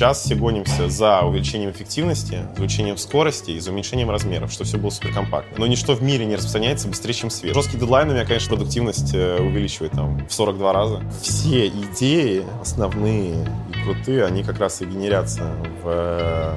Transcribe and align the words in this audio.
сейчас 0.00 0.22
все 0.22 0.34
гонимся 0.34 0.88
за 0.88 1.20
увеличением 1.20 1.72
эффективности, 1.72 2.46
увеличением 2.56 2.96
скорости 2.96 3.50
и 3.50 3.60
за 3.60 3.70
уменьшением 3.70 4.08
размеров, 4.08 4.50
что 4.50 4.64
все 4.64 4.78
было 4.78 4.88
суперкомпактно. 4.88 5.58
Но 5.58 5.66
ничто 5.66 5.94
в 5.94 6.02
мире 6.02 6.24
не 6.24 6.36
распространяется 6.36 6.88
быстрее, 6.88 7.12
чем 7.12 7.28
свет. 7.28 7.54
Жесткие 7.54 7.78
дедлайны 7.80 8.14
меня, 8.14 8.24
конечно, 8.24 8.48
продуктивность 8.48 9.14
э, 9.14 9.36
увеличивает 9.42 9.92
там 9.92 10.26
в 10.26 10.32
42 10.32 10.72
раза. 10.72 11.02
Все 11.20 11.68
идеи 11.68 12.46
основные 12.62 13.44
и 13.44 13.84
крутые, 13.84 14.24
они 14.24 14.42
как 14.42 14.58
раз 14.58 14.80
и 14.80 14.86
генерятся 14.86 15.52
в 15.84 15.88
э, 15.88 16.54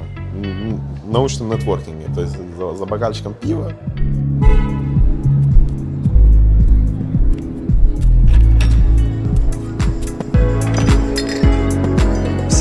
научном 1.06 1.50
нетворкинге. 1.50 2.08
То 2.16 2.22
есть 2.22 2.38
за, 2.58 2.76
за 2.76 2.86
бокальчиком 2.86 3.34
пива 3.34 3.74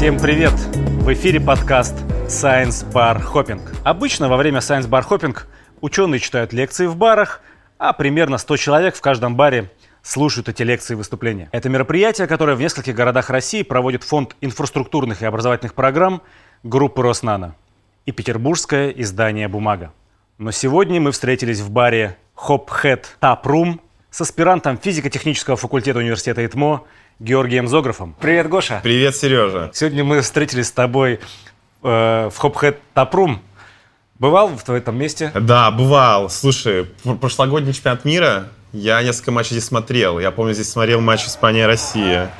Всем 0.02 0.18
привет! 0.18 0.50
В 0.52 1.12
эфире 1.12 1.40
подкаст 1.40 1.94
Science 2.26 2.84
Bar 2.92 3.22
Hopping. 3.24 3.60
Обычно 3.84 4.28
во 4.28 4.36
время 4.36 4.58
Science 4.58 4.88
Bar 4.88 5.06
Hopping 5.08 5.38
ученые 5.80 6.18
читают 6.18 6.52
лекции 6.52 6.86
в 6.86 6.96
барах, 6.96 7.40
а 7.78 7.92
примерно 7.92 8.38
100 8.38 8.56
человек 8.56 8.96
в 8.96 9.00
каждом 9.00 9.36
баре 9.36 9.70
слушают 10.02 10.48
эти 10.48 10.64
лекции 10.64 10.94
и 10.94 10.96
выступления. 10.96 11.48
Это 11.52 11.68
мероприятие, 11.68 12.26
которое 12.26 12.56
в 12.56 12.60
нескольких 12.60 12.96
городах 12.96 13.30
России 13.30 13.62
проводит 13.62 14.02
Фонд 14.02 14.34
инфраструктурных 14.40 15.22
и 15.22 15.24
образовательных 15.24 15.72
программ 15.72 16.20
группы 16.64 17.00
Роснано 17.00 17.54
и 18.04 18.10
петербургское 18.10 18.88
издание 18.88 19.46
«Бумага». 19.46 19.92
Но 20.36 20.50
сегодня 20.50 21.00
мы 21.00 21.12
встретились 21.12 21.60
в 21.60 21.70
баре 21.70 22.16
Hop 22.48 22.66
Head 22.82 23.04
Tap 23.20 23.44
Room 23.44 23.78
с 24.12 24.20
аспирантом 24.20 24.78
физико-технического 24.78 25.56
факультета 25.56 25.98
университета 25.98 26.44
ИТМО 26.44 26.84
Георгием 27.18 27.66
Зографом. 27.66 28.14
Привет, 28.20 28.46
Гоша. 28.48 28.80
Привет, 28.82 29.16
Сережа. 29.16 29.70
Сегодня 29.72 30.04
мы 30.04 30.20
встретились 30.20 30.66
с 30.66 30.70
тобой 30.72 31.18
э, 31.82 32.28
в 32.30 32.34
Хопхэт 32.36 32.78
Тапрум. 32.92 33.40
Бывал 34.18 34.48
в 34.48 34.68
этом 34.68 34.98
месте? 34.98 35.32
Да, 35.34 35.70
бывал. 35.70 36.28
Слушай, 36.28 36.84
прошлогодний 37.20 37.72
чемпионат 37.72 38.04
мира, 38.04 38.48
я 38.72 39.02
несколько 39.02 39.30
матчей 39.30 39.52
здесь 39.56 39.64
смотрел. 39.64 40.20
Я 40.20 40.30
помню, 40.30 40.52
здесь 40.52 40.70
смотрел 40.70 41.00
матч 41.00 41.24
Испания-Россия. 41.24 42.30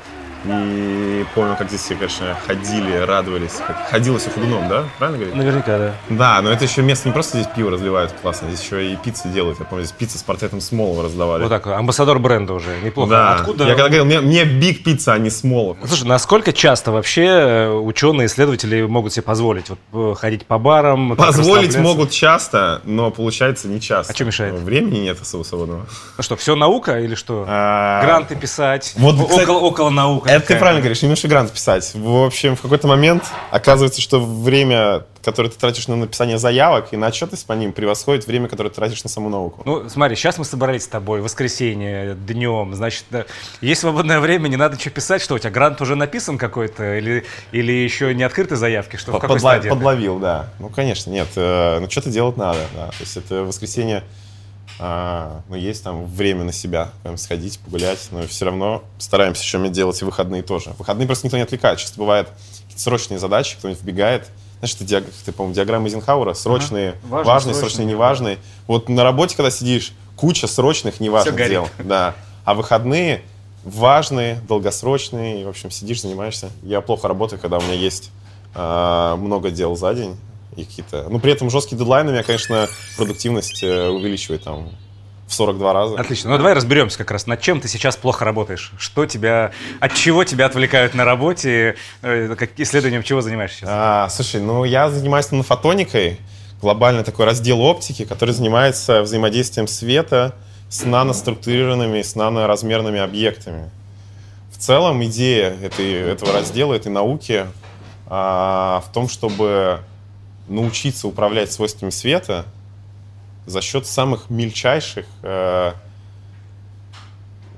И 0.45 1.25
помню, 1.35 1.57
как 1.57 1.69
здесь 1.69 1.83
все, 1.83 1.95
конечно, 1.95 2.37
ходили, 2.47 2.97
радовались. 2.99 3.59
Ходило 3.91 4.19
все 4.19 4.31
ходуном, 4.31 4.69
да? 4.69 4.85
Правильно 4.99 5.25
говорю? 5.25 5.37
Наверняка, 5.37 5.79
да. 5.79 5.95
Да, 6.09 6.43
но 6.43 6.51
это 6.51 6.65
еще 6.65 6.83
место 6.83 7.09
не 7.09 7.13
просто 7.13 7.39
здесь 7.39 7.51
пиво 7.55 7.71
разливают 7.71 8.13
классно, 8.21 8.49
здесь 8.49 8.63
еще 8.63 8.93
и 8.93 8.97
пиццу 8.97 9.29
делают. 9.29 9.61
Я 9.61 9.67
помню, 9.67 9.85
здесь 9.85 9.97
пицца 9.97 10.19
с 10.19 10.23
портретом 10.23 10.61
Смолова 10.61 11.05
раздавали. 11.05 11.43
Вот 11.43 11.49
так, 11.49 11.67
амбассадор 11.67 12.19
бренда 12.19 12.55
уже, 12.55 12.81
неплохо. 12.81 13.11
Да, 13.11 13.35
Откуда... 13.35 13.65
я 13.65 13.75
когда 13.75 13.89
говорил, 13.89 14.05
мне, 14.05 14.21
мне 14.21 14.45
биг 14.45 14.83
пицца, 14.83 15.13
а 15.13 15.19
не 15.19 15.31
Смолов. 15.31 15.77
Слушай, 15.87 16.07
насколько 16.09 16.53
часто 16.53 16.91
вообще 16.91 17.25
э, 17.25 17.71
ученые, 17.71 18.27
исследователи 18.27 18.83
могут 18.83 19.13
себе 19.13 19.23
позволить 19.23 19.71
вот, 19.71 19.79
э, 19.93 20.15
ходить 20.19 20.47
по 20.47 20.59
барам? 20.59 21.17
Позволить 21.17 21.77
могут 21.77 22.11
часто, 22.11 22.81
но 22.85 23.11
получается 23.11 23.69
не 23.69 23.81
часто. 23.81 24.13
А 24.13 24.17
что 24.17 24.25
мешает? 24.25 24.55
Времени 24.55 24.99
нет 25.01 25.21
особо 25.21 25.45
свободного. 25.45 25.87
Ну 26.17 26.23
что, 26.23 26.37
все 26.37 26.57
наука 26.57 27.01
или 27.01 27.15
что? 27.15 27.45
А... 27.47 28.03
Гранты 28.03 28.35
писать? 28.35 28.95
Вот, 28.97 29.15
около, 29.21 29.59
около 29.59 29.91
наука. 29.91 30.32
Это 30.37 30.47
ты 30.47 30.57
правильно 30.57 30.81
говоришь, 30.81 31.03
немножко 31.03 31.29
грант 31.29 31.53
писать. 31.53 31.91
В 31.95 32.25
общем, 32.25 32.57
в 32.57 32.63
какой-то 32.63 32.89
момент 32.89 33.25
оказывается, 33.51 34.01
что 34.01 34.21
время, 34.21 35.05
которое 35.23 35.51
ты 35.51 35.59
тратишь 35.59 35.89
на 35.89 35.97
написание 35.97 36.39
заявок 36.39 36.89
и 36.93 36.97
на 36.97 37.09
отчетность 37.09 37.47
по 37.47 37.53
ним, 37.53 37.73
превосходит 37.73 38.27
время, 38.27 38.49
которое 38.49 38.71
ты 38.71 38.77
тратишь 38.77 39.03
на 39.05 39.11
саму 39.11 39.29
науку. 39.29 39.63
Ну, 39.65 39.89
смотри, 39.89 40.17
сейчас 40.17 40.39
мы 40.39 40.45
собрались 40.45 40.85
с 40.85 40.89
тобой, 40.89 41.21
воскресенье, 41.21 42.15
днем, 42.15 42.75
значит, 42.75 43.05
есть 43.61 43.81
свободное 43.81 44.21
время, 44.21 44.49
не 44.49 44.57
надо 44.57 44.79
что 44.79 44.91
писать, 44.91 45.21
что 45.21 45.35
у 45.35 45.39
тебя 45.39 45.51
грант 45.51 45.81
уже 45.81 45.97
написан 45.97 46.39
какой-то 46.39 46.97
или, 46.97 47.25
или 47.53 47.73
еще 47.73 48.15
не 48.15 48.23
открыты 48.23 48.57
заявки, 48.57 48.97
что 48.97 49.13
в 49.13 49.19
какой 49.19 49.37
Подла- 49.37 49.41
стадии? 49.41 49.69
Подловил, 49.69 50.19
да. 50.19 50.51
Ну, 50.59 50.69
конечно, 50.69 51.11
нет, 51.11 51.29
э, 51.37 51.79
ну 51.81 51.91
что-то 51.91 52.11
делать 52.11 52.37
надо, 52.37 52.61
да. 52.75 52.87
То 52.87 52.97
есть 53.01 53.17
это 53.17 53.45
воскресенье 53.45 54.03
а, 54.79 55.43
ну, 55.49 55.57
есть 55.57 55.85
там 55.85 56.07
время 56.07 56.45
на 56.45 56.53
себя, 56.53 56.91
прям 57.03 57.17
сходить, 57.17 57.59
погулять, 57.61 58.09
но 58.11 58.27
все 58.27 58.47
равно 58.47 58.83
стараемся 58.99 59.43
еще 59.43 59.69
делать 59.69 60.01
и 60.03 60.05
выходные 60.05 60.43
тоже. 60.43 60.75
Выходные 60.79 61.07
просто 61.07 61.27
никто 61.27 61.37
не 61.37 61.43
отвлекает. 61.43 61.79
Часто 61.79 61.99
бывают 61.99 62.29
какие-то 62.63 62.83
срочные 62.83 63.19
задачи, 63.19 63.57
кто-нибудь 63.59 63.83
вбегает. 63.83 64.29
Знаешь, 64.59 64.75
ты, 64.75 64.85
диаг... 64.85 65.05
ты 65.25 65.33
по-моему, 65.33 65.55
диаграмма 65.55 65.87
Эйзенхауэра, 65.87 66.35
срочные, 66.35 66.91
ага. 66.91 66.97
важные, 67.09 67.25
важные, 67.25 67.55
срочные, 67.55 67.87
неважные. 67.87 68.39
Вот 68.67 68.89
на 68.89 69.03
работе, 69.03 69.37
когда 69.37 69.51
сидишь, 69.51 69.93
куча 70.17 70.47
срочных, 70.47 71.01
неважных 71.01 71.37
дел. 71.37 71.69
Да. 71.79 72.15
А 72.45 72.55
выходные 72.55 73.23
важные, 73.65 74.41
долгосрочные, 74.49 75.43
и, 75.43 75.45
в 75.45 75.49
общем, 75.49 75.71
сидишь, 75.71 76.03
занимаешься. 76.03 76.51
Я 76.63 76.81
плохо 76.81 77.09
работаю, 77.09 77.41
когда 77.41 77.59
у 77.59 77.63
меня 77.63 77.75
есть 77.75 78.11
э, 78.55 79.15
много 79.19 79.51
дел 79.51 79.77
за 79.77 79.95
день, 79.95 80.17
и 80.57 80.65
какие-то... 80.65 81.07
Ну, 81.09 81.19
при 81.19 81.33
этом 81.33 81.51
жесткие 81.51 81.79
дедлайны 81.79 82.13
меня, 82.13 82.23
конечно, 82.23 82.69
продуктивность 82.97 83.63
э, 83.63 83.89
увеличивает 83.89 84.45
там 84.45 84.71
в 85.27 85.35
42 85.35 85.73
раза. 85.73 85.99
Отлично. 85.99 86.31
Ну, 86.31 86.37
давай 86.37 86.53
разберемся 86.53 86.99
как 86.99 87.11
раз, 87.11 87.27
над 87.27 87.41
чем 87.41 87.61
ты 87.61 87.69
сейчас 87.69 87.97
плохо 87.97 88.25
работаешь. 88.25 88.73
Что 88.79 89.07
тебя... 89.07 89.53
От 89.81 89.95
чего 89.95 90.25
тебя 90.25 90.47
отвлекают 90.47 90.95
на 90.95 91.05
работе? 91.05 91.77
Э, 92.03 92.35
как, 92.37 92.51
исследованием 92.59 93.03
чего 93.03 93.23
занимаешься 93.23 93.61
сейчас? 93.61 93.69
А, 93.73 94.09
слушай, 94.11 94.41
ну, 94.41 94.65
я 94.65 94.91
занимаюсь 94.91 95.31
нанофотоникой. 95.31 96.21
Глобальный 96.61 97.03
такой 97.03 97.25
раздел 97.25 97.61
оптики, 97.61 98.05
который 98.05 98.35
занимается 98.35 99.03
взаимодействием 99.03 99.67
света 99.67 100.35
с 100.69 100.85
наноструктурированными, 100.85 102.03
с 102.03 102.15
наноразмерными 102.15 103.01
объектами. 103.01 103.71
В 104.53 104.59
целом 104.59 105.03
идея 105.05 105.57
этой, 105.63 105.93
этого 105.93 106.33
раздела, 106.33 106.75
этой 106.75 106.93
науки 106.93 107.47
а, 108.07 108.83
в 108.87 108.93
том, 108.93 109.09
чтобы 109.09 109.81
научиться 110.49 111.09
управлять 111.09 111.53
свойствами 111.53 111.91
света 111.91 112.47
за 113.47 113.61
счет 113.61 113.87
самых 113.87 114.31
мельчайших 114.31 115.07
э, 115.23 115.73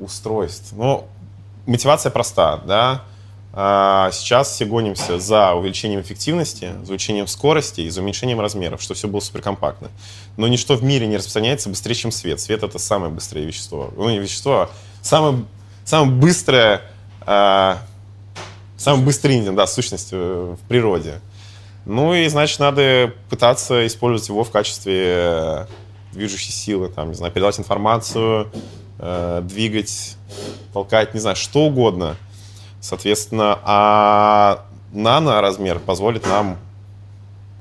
устройств. 0.01 0.73
Но 0.73 1.07
мотивация 1.67 2.11
проста, 2.11 2.59
да. 2.59 3.05
А, 3.57 4.11
сейчас 4.11 4.51
все 4.51 4.65
гонимся 4.65 5.21
за 5.21 5.53
увеличением 5.53 6.01
эффективности, 6.01 6.73
за 6.83 6.89
увеличением 6.89 7.29
скорости 7.29 7.83
и 7.83 7.91
за 7.91 8.03
уменьшением 8.03 8.41
размеров, 8.41 8.83
что 8.83 8.95
все 8.95 9.07
было 9.07 9.21
суперкомпактно. 9.21 9.91
Но 10.37 10.49
ничто 10.49 10.75
в 10.75 10.83
мире 10.83 11.07
не 11.07 11.17
распространяется 11.17 11.69
быстрее, 11.69 11.95
чем 11.95 12.11
свет. 12.11 12.41
Свет— 12.41 12.63
это 12.65 12.79
самое 12.81 13.13
быстрое 13.13 13.45
вещество. 13.45 13.93
Ну, 13.97 14.11
не 14.11 14.19
вещество, 14.19 14.63
а 14.63 14.71
самое, 15.03 15.45
самое 15.85 16.11
быстрое, 16.11 16.83
э, 17.25 17.77
самый 18.77 19.05
быстрый 19.05 19.41
да, 19.53 19.69
сущность 19.69 20.11
в 20.11 20.59
природе. 20.67 21.21
Ну 21.87 22.15
и, 22.15 22.27
значит, 22.29 22.61
надо 22.61 23.13
пытаться 23.29 23.87
использовать 23.87 24.29
его 24.29 24.43
в 24.45 24.51
качестве 24.51 25.03
э, 25.07 25.67
движущей 26.13 26.53
силы, 26.53 26.89
там, 26.89 27.09
не 27.09 27.15
знаю, 27.15 27.33
передавать 27.33 27.59
информацию, 27.59 28.51
э, 28.99 29.43
двигать, 29.45 30.17
толкать, 30.73 31.13
не 31.13 31.21
знаю, 31.21 31.37
что 31.37 31.61
угодно. 31.61 32.17
Соответственно, 32.81 33.59
а 33.65 34.65
нано-размер 34.93 35.79
позволит 35.79 36.27
нам, 36.27 36.59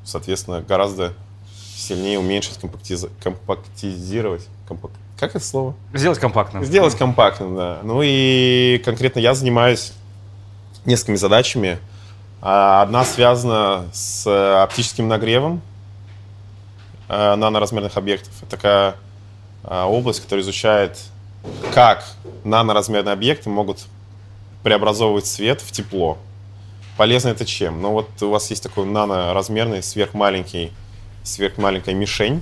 соответственно, 0.06 0.62
гораздо 0.62 1.14
сильнее 1.76 2.20
уменьшить, 2.20 2.58
компактиз... 2.60 3.06
компактизировать. 3.22 4.48
Компак... 4.68 4.92
Как 5.20 5.36
это 5.36 5.46
слово? 5.46 5.76
Сделать 5.94 6.20
компактным. 6.20 6.64
Сделать 6.64 6.96
компактным, 6.96 7.56
да. 7.56 7.80
Ну 7.84 8.02
и 8.04 8.82
конкретно 8.86 9.20
я 9.20 9.34
занимаюсь 9.34 9.94
несколькими 10.86 11.16
задачами, 11.16 11.80
одна 12.44 13.06
связана 13.06 13.86
с 13.94 14.28
э, 14.28 14.64
оптическим 14.64 15.08
нагревом 15.08 15.62
э, 17.08 17.36
наноразмерных 17.36 17.96
объектов. 17.96 18.34
Это 18.42 18.52
такая 18.52 18.96
а, 19.64 19.88
область, 19.88 20.22
которая 20.22 20.44
изучает, 20.44 21.00
как 21.74 22.06
наноразмерные 22.44 23.14
объекты 23.14 23.50
могут 23.50 23.86
преобразовывать 24.62 25.26
свет 25.26 25.62
в 25.62 25.72
тепло. 25.72 26.18
Полезно 26.98 27.30
это 27.30 27.46
чем? 27.46 27.82
Ну 27.82 27.92
вот 27.92 28.10
у 28.22 28.30
вас 28.30 28.50
есть 28.50 28.62
такой 28.62 28.86
наноразмерный, 28.86 29.82
сверхмаленький, 29.82 30.74
сверхмаленькая 31.24 31.96
мишень. 31.96 32.42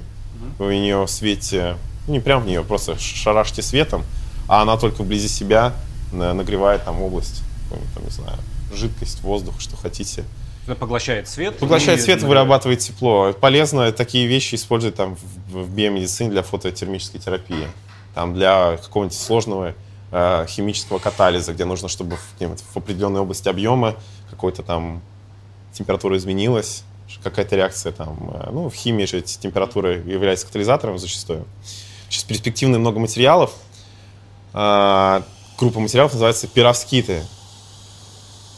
Вы 0.58 0.68
в 0.68 0.72
нее 0.72 1.08
светите, 1.08 1.78
ну, 2.08 2.14
не 2.14 2.20
прям 2.20 2.42
в 2.42 2.48
нее, 2.48 2.64
просто 2.64 2.98
шарашите 2.98 3.62
светом, 3.62 4.04
а 4.48 4.64
она 4.64 4.78
только 4.78 5.04
вблизи 5.04 5.28
себя 5.28 5.74
нагревает 6.12 6.86
там 6.86 7.04
область, 7.04 7.44
там, 7.70 8.04
не 8.04 8.10
знаю, 8.10 8.38
жидкость, 8.74 9.22
воздух, 9.22 9.60
что 9.60 9.76
хотите. 9.78 10.24
Поглощает 10.80 11.28
свет? 11.28 11.58
Поглощает 11.58 12.02
свет, 12.02 12.22
вырабатывает 12.22 12.80
тепло. 12.80 13.34
Полезно 13.34 13.92
такие 13.92 14.28
вещи 14.28 14.56
использовать 14.56 14.96
там 14.96 15.16
в, 15.16 15.64
в 15.64 15.70
биомедицине 15.74 16.30
для 16.30 16.44
фототермической 16.44 17.20
терапии. 17.20 17.68
Там 18.14 18.34
для 18.34 18.78
какого-нибудь 18.78 19.18
сложного 19.18 19.74
э, 20.12 20.46
химического 20.48 21.00
катализа, 21.00 21.54
где 21.54 21.66
нужно, 21.66 21.88
чтобы 21.88 22.18
в, 22.18 22.36
в 22.40 22.78
определенной 22.78 23.22
области 23.22 23.50
объема 23.50 23.96
какой-то 24.30 24.62
там 24.62 25.02
температура 25.74 26.18
изменилась, 26.18 26.84
какая-то 27.24 27.56
реакция 27.56 27.92
там. 27.92 28.32
Э, 28.34 28.50
ну, 28.52 28.70
в 28.70 28.74
химии 28.76 29.06
же 29.06 29.18
эти 29.18 29.40
температуры 29.40 30.04
являются 30.06 30.46
катализатором 30.46 31.00
зачастую. 31.00 31.46
Сейчас 32.08 32.24
перспективные 32.24 32.80
много 32.80 33.00
материалов. 33.00 33.52
Э, 34.54 35.22
группа 35.58 35.80
материалов 35.80 36.14
называется 36.14 36.48
пировскиты 36.48 37.24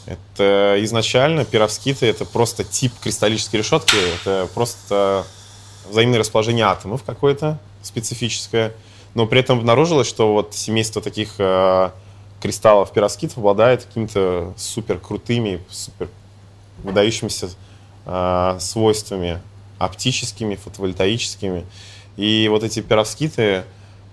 Это 0.06 0.76
изначально 0.80 1.44
пировскиты— 1.44 2.06
это 2.08 2.24
просто 2.24 2.62
тип 2.64 2.92
кристаллической 3.02 3.58
решетки, 3.58 3.96
это 4.20 4.48
просто 4.52 5.26
взаимное 5.88 6.18
расположение 6.18 6.66
атомов 6.66 7.02
какое-то 7.04 7.58
специфическое. 7.82 8.72
Но 9.14 9.26
при 9.26 9.40
этом 9.40 9.58
обнаружилось, 9.58 10.08
что 10.08 10.32
вот 10.32 10.54
семейство 10.54 11.00
таких 11.00 11.34
э, 11.38 11.90
кристаллов 12.42 12.92
пироскитов 12.92 13.38
обладает 13.38 13.84
какими-то 13.84 14.52
супер 14.56 14.98
крутыми, 14.98 15.62
супер 15.70 16.08
выдающимися 16.82 17.50
э, 18.06 18.56
свойствами 18.60 19.40
оптическими, 19.78 20.56
фотовольтаическими. 20.56 21.64
И 22.16 22.48
вот 22.50 22.64
эти 22.64 22.80
пироскиты 22.80 23.42
э, 23.42 23.64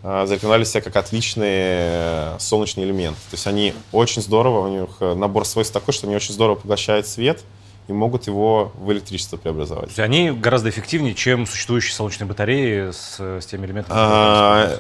зарекомендовали 0.04 0.64
себя 0.64 0.82
как 0.82 0.96
отличный 0.96 2.40
солнечный 2.40 2.84
элемент. 2.84 3.18
То 3.30 3.34
есть 3.34 3.46
они 3.46 3.74
очень 3.92 4.22
здорово, 4.22 4.68
у 4.68 4.70
них 4.70 5.18
набор 5.18 5.46
свойств 5.46 5.74
такой, 5.74 5.94
что 5.94 6.08
они 6.08 6.16
очень 6.16 6.34
здорово 6.34 6.56
поглощают 6.56 7.08
свет 7.08 7.44
и 7.88 7.94
могут 7.94 8.28
его 8.28 8.72
в 8.80 8.92
электричество 8.92 9.38
преобразовать. 9.38 9.86
То 9.86 9.90
есть 9.90 10.00
они 10.00 10.32
гораздо 10.32 10.70
эффективнее, 10.70 11.14
чем 11.14 11.46
существующие 11.46 11.94
солнечные 11.94 12.28
батареи 12.28 12.92
с, 12.92 13.20
с 13.20 13.46
теми 13.46 13.66
элементами? 13.66 13.98
А, 14.00 14.80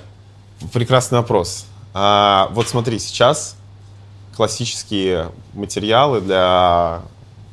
прекрасный 0.74 1.20
вопрос. 1.20 1.66
А, 1.94 2.50
вот 2.54 2.68
смотри, 2.68 3.00
сейчас 3.00 3.58
классические 4.36 5.32
материалы 5.54 6.22
для 6.22 7.02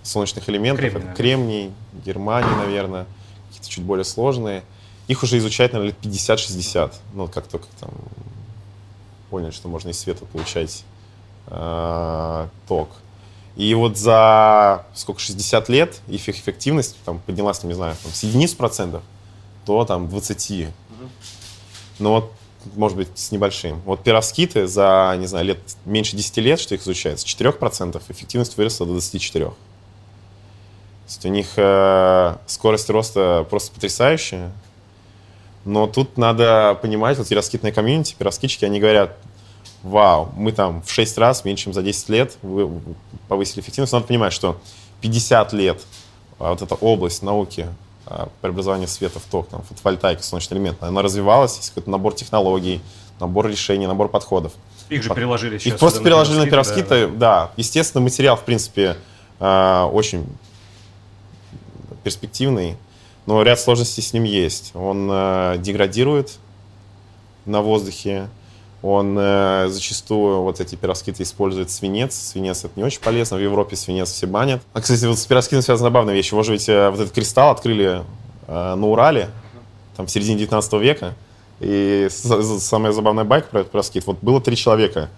солнечных 0.02 0.48
элементов 0.48 0.84
кремний, 0.84 1.02
это 1.06 1.16
кремний, 1.16 1.72
германий, 2.04 2.56
наверное, 2.56 3.06
какие-то 3.48 3.68
чуть 3.68 3.84
более 3.84 4.04
сложные. 4.04 4.62
Их 5.08 5.22
уже 5.22 5.38
изучают, 5.38 5.72
наверное, 5.72 5.96
лет 6.02 6.14
50-60. 6.14 6.92
Ну, 7.14 7.28
как 7.28 7.46
только 7.48 7.66
там 7.80 7.90
поняли, 9.30 9.50
что 9.50 9.68
можно 9.68 9.88
из 9.88 9.98
света 9.98 10.24
получать 10.26 10.84
э, 11.46 12.48
ток. 12.68 12.90
И 13.56 13.74
вот 13.74 13.96
за 13.96 14.86
сколько, 14.94 15.20
60 15.20 15.68
лет 15.68 16.00
их 16.06 16.28
эффективность 16.28 16.96
там, 17.04 17.18
поднялась, 17.18 17.58
там, 17.58 17.68
не 17.68 17.74
знаю, 17.74 17.96
там, 18.02 18.12
с 18.12 18.22
единиц 18.22 18.54
процентов 18.54 19.02
до 19.66 19.84
там, 19.84 20.08
20. 20.08 20.50
Угу. 20.50 20.68
Но 21.98 22.14
вот 22.14 22.32
может 22.74 22.96
быть, 22.96 23.08
с 23.14 23.32
небольшим. 23.32 23.80
Вот 23.84 24.02
пировскиты 24.02 24.66
за, 24.66 25.16
не 25.18 25.26
знаю, 25.26 25.46
лет 25.46 25.58
меньше 25.84 26.16
10 26.16 26.36
лет, 26.38 26.60
что 26.60 26.74
их 26.74 26.82
изучают, 26.82 27.20
с 27.20 27.24
4% 27.24 28.02
эффективность 28.08 28.56
выросла 28.56 28.86
до 28.86 28.96
24%. 28.96 29.30
То 29.32 29.54
есть 31.06 31.24
у 31.24 31.28
них 31.28 31.46
э, 31.56 32.36
скорость 32.46 32.90
роста 32.90 33.46
просто 33.48 33.72
потрясающая. 33.72 34.52
Но 35.68 35.86
тут 35.86 36.16
надо 36.16 36.78
понимать, 36.80 37.18
вот 37.18 37.28
пироскитная 37.28 37.72
комьюнити, 37.72 38.14
пироскитчики, 38.18 38.64
они 38.64 38.80
говорят, 38.80 39.18
вау, 39.82 40.30
мы 40.34 40.52
там 40.52 40.80
в 40.80 40.90
6 40.90 41.18
раз 41.18 41.44
меньше, 41.44 41.64
чем 41.64 41.74
за 41.74 41.82
10 41.82 42.08
лет 42.08 42.38
повысили 43.28 43.60
эффективность. 43.60 43.92
Надо 43.92 44.06
понимать, 44.06 44.32
что 44.32 44.58
50 45.02 45.52
лет 45.52 45.82
а 46.38 46.50
вот 46.50 46.62
эта 46.62 46.74
область 46.74 47.22
науки 47.22 47.66
а, 48.06 48.30
преобразования 48.40 48.86
света 48.86 49.18
в 49.18 49.24
ток, 49.24 49.48
там, 49.48 49.62
фотовольтайка, 49.62 50.22
солнечный 50.22 50.56
элемент, 50.56 50.82
она 50.82 51.02
развивалась, 51.02 51.58
есть 51.58 51.68
какой-то 51.68 51.90
набор 51.90 52.14
технологий, 52.14 52.80
набор 53.20 53.48
решений, 53.48 53.86
набор 53.86 54.08
подходов. 54.08 54.54
Их 54.88 55.02
же 55.02 55.12
переложили 55.12 55.58
сейчас. 55.58 55.74
Их 55.74 55.78
просто 55.78 56.02
переложили 56.02 56.38
на 56.38 56.46
пироскиты, 56.46 57.08
да, 57.08 57.12
да. 57.12 57.18
да. 57.18 57.50
Естественно, 57.58 58.02
материал, 58.02 58.36
в 58.36 58.44
принципе, 58.44 58.96
а, 59.38 59.84
очень 59.84 60.24
перспективный, 62.04 62.78
но 63.28 63.42
ряд 63.42 63.60
сложностей 63.60 64.02
с 64.02 64.12
ним 64.12 64.24
есть. 64.24 64.72
Он 64.74 65.06
деградирует 65.60 66.38
на 67.44 67.60
воздухе, 67.60 68.28
он 68.82 69.16
э, 69.18 69.66
зачастую, 69.68 70.42
вот 70.42 70.60
эти 70.60 70.76
пироскиты 70.76 71.24
использует 71.24 71.70
свинец. 71.70 72.14
Свинец 72.14 72.64
это 72.64 72.72
не 72.76 72.84
очень 72.84 73.00
полезно. 73.00 73.36
В 73.36 73.40
Европе 73.40 73.74
свинец 73.74 74.12
все 74.12 74.26
банят. 74.26 74.62
А, 74.72 74.80
кстати, 74.80 75.04
вот 75.04 75.18
с 75.18 75.26
пироскитом 75.26 75.62
связана 75.62 75.88
забавная 75.88 76.14
вещь. 76.14 76.30
Может 76.32 76.52
быть, 76.52 76.68
э, 76.68 76.90
вот 76.90 77.00
этот 77.00 77.12
кристалл 77.12 77.50
открыли 77.50 78.04
э, 78.46 78.74
на 78.74 78.86
Урале, 78.86 79.30
там, 79.96 80.06
в 80.06 80.10
середине 80.10 80.38
19 80.38 80.72
века. 80.74 81.14
И 81.58 82.06
самая 82.10 82.92
забавная 82.92 83.24
байка 83.24 83.48
про 83.48 83.60
этот 83.60 83.72
пироскит. 83.72 84.06
Вот 84.06 84.18
было 84.22 84.40
три 84.40 84.54
человека. 84.54 85.08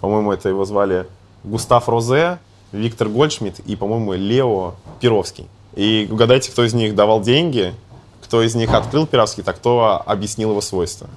По-моему, 0.00 0.30
это 0.30 0.48
его 0.48 0.64
звали 0.64 1.06
Густав 1.42 1.88
Розе, 1.88 2.38
Виктор 2.70 3.08
Гольдшмидт 3.08 3.58
и, 3.66 3.74
по-моему, 3.74 4.12
Лео 4.12 4.74
Перовский. 5.00 5.48
И 5.74 6.08
угадайте, 6.10 6.50
кто 6.50 6.64
из 6.64 6.74
них 6.74 6.94
давал 6.94 7.20
деньги, 7.20 7.74
кто 8.22 8.42
из 8.42 8.54
них 8.54 8.72
открыл 8.72 9.06
пироскит, 9.06 9.48
а 9.48 9.52
кто 9.52 10.02
объяснил 10.06 10.50
его 10.50 10.60
свойства 10.60 11.08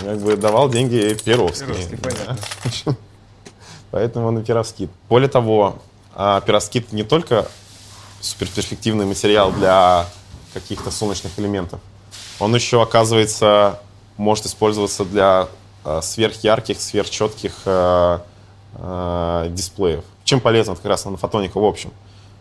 как 0.00 0.18
бы 0.20 0.36
давал 0.36 0.68
деньги 0.68 1.16
Перовский. 1.24 1.66
Перовский. 1.96 2.96
Поэтому 3.90 4.28
он 4.28 4.38
и 4.38 4.44
пироскит. 4.44 4.90
Более 5.08 5.28
того, 5.28 5.78
а, 6.14 6.40
пироскит 6.40 6.92
не 6.92 7.04
только 7.04 7.46
суперперспективный 8.20 9.06
материал 9.06 9.52
для 9.52 10.06
каких-то 10.52 10.90
солнечных 10.90 11.38
элементов, 11.38 11.80
он 12.40 12.54
еще, 12.54 12.82
оказывается, 12.82 13.80
может 14.16 14.46
использоваться 14.46 15.04
для 15.04 15.48
а, 15.84 16.02
сверхярких, 16.02 16.80
сверхчетких 16.80 17.52
дисплеев. 19.54 20.02
Чем 20.24 20.40
полезна 20.40 20.74
как 20.74 20.86
раз 20.86 21.04
нанофотоника 21.04 21.60
в 21.60 21.64
общем? 21.64 21.92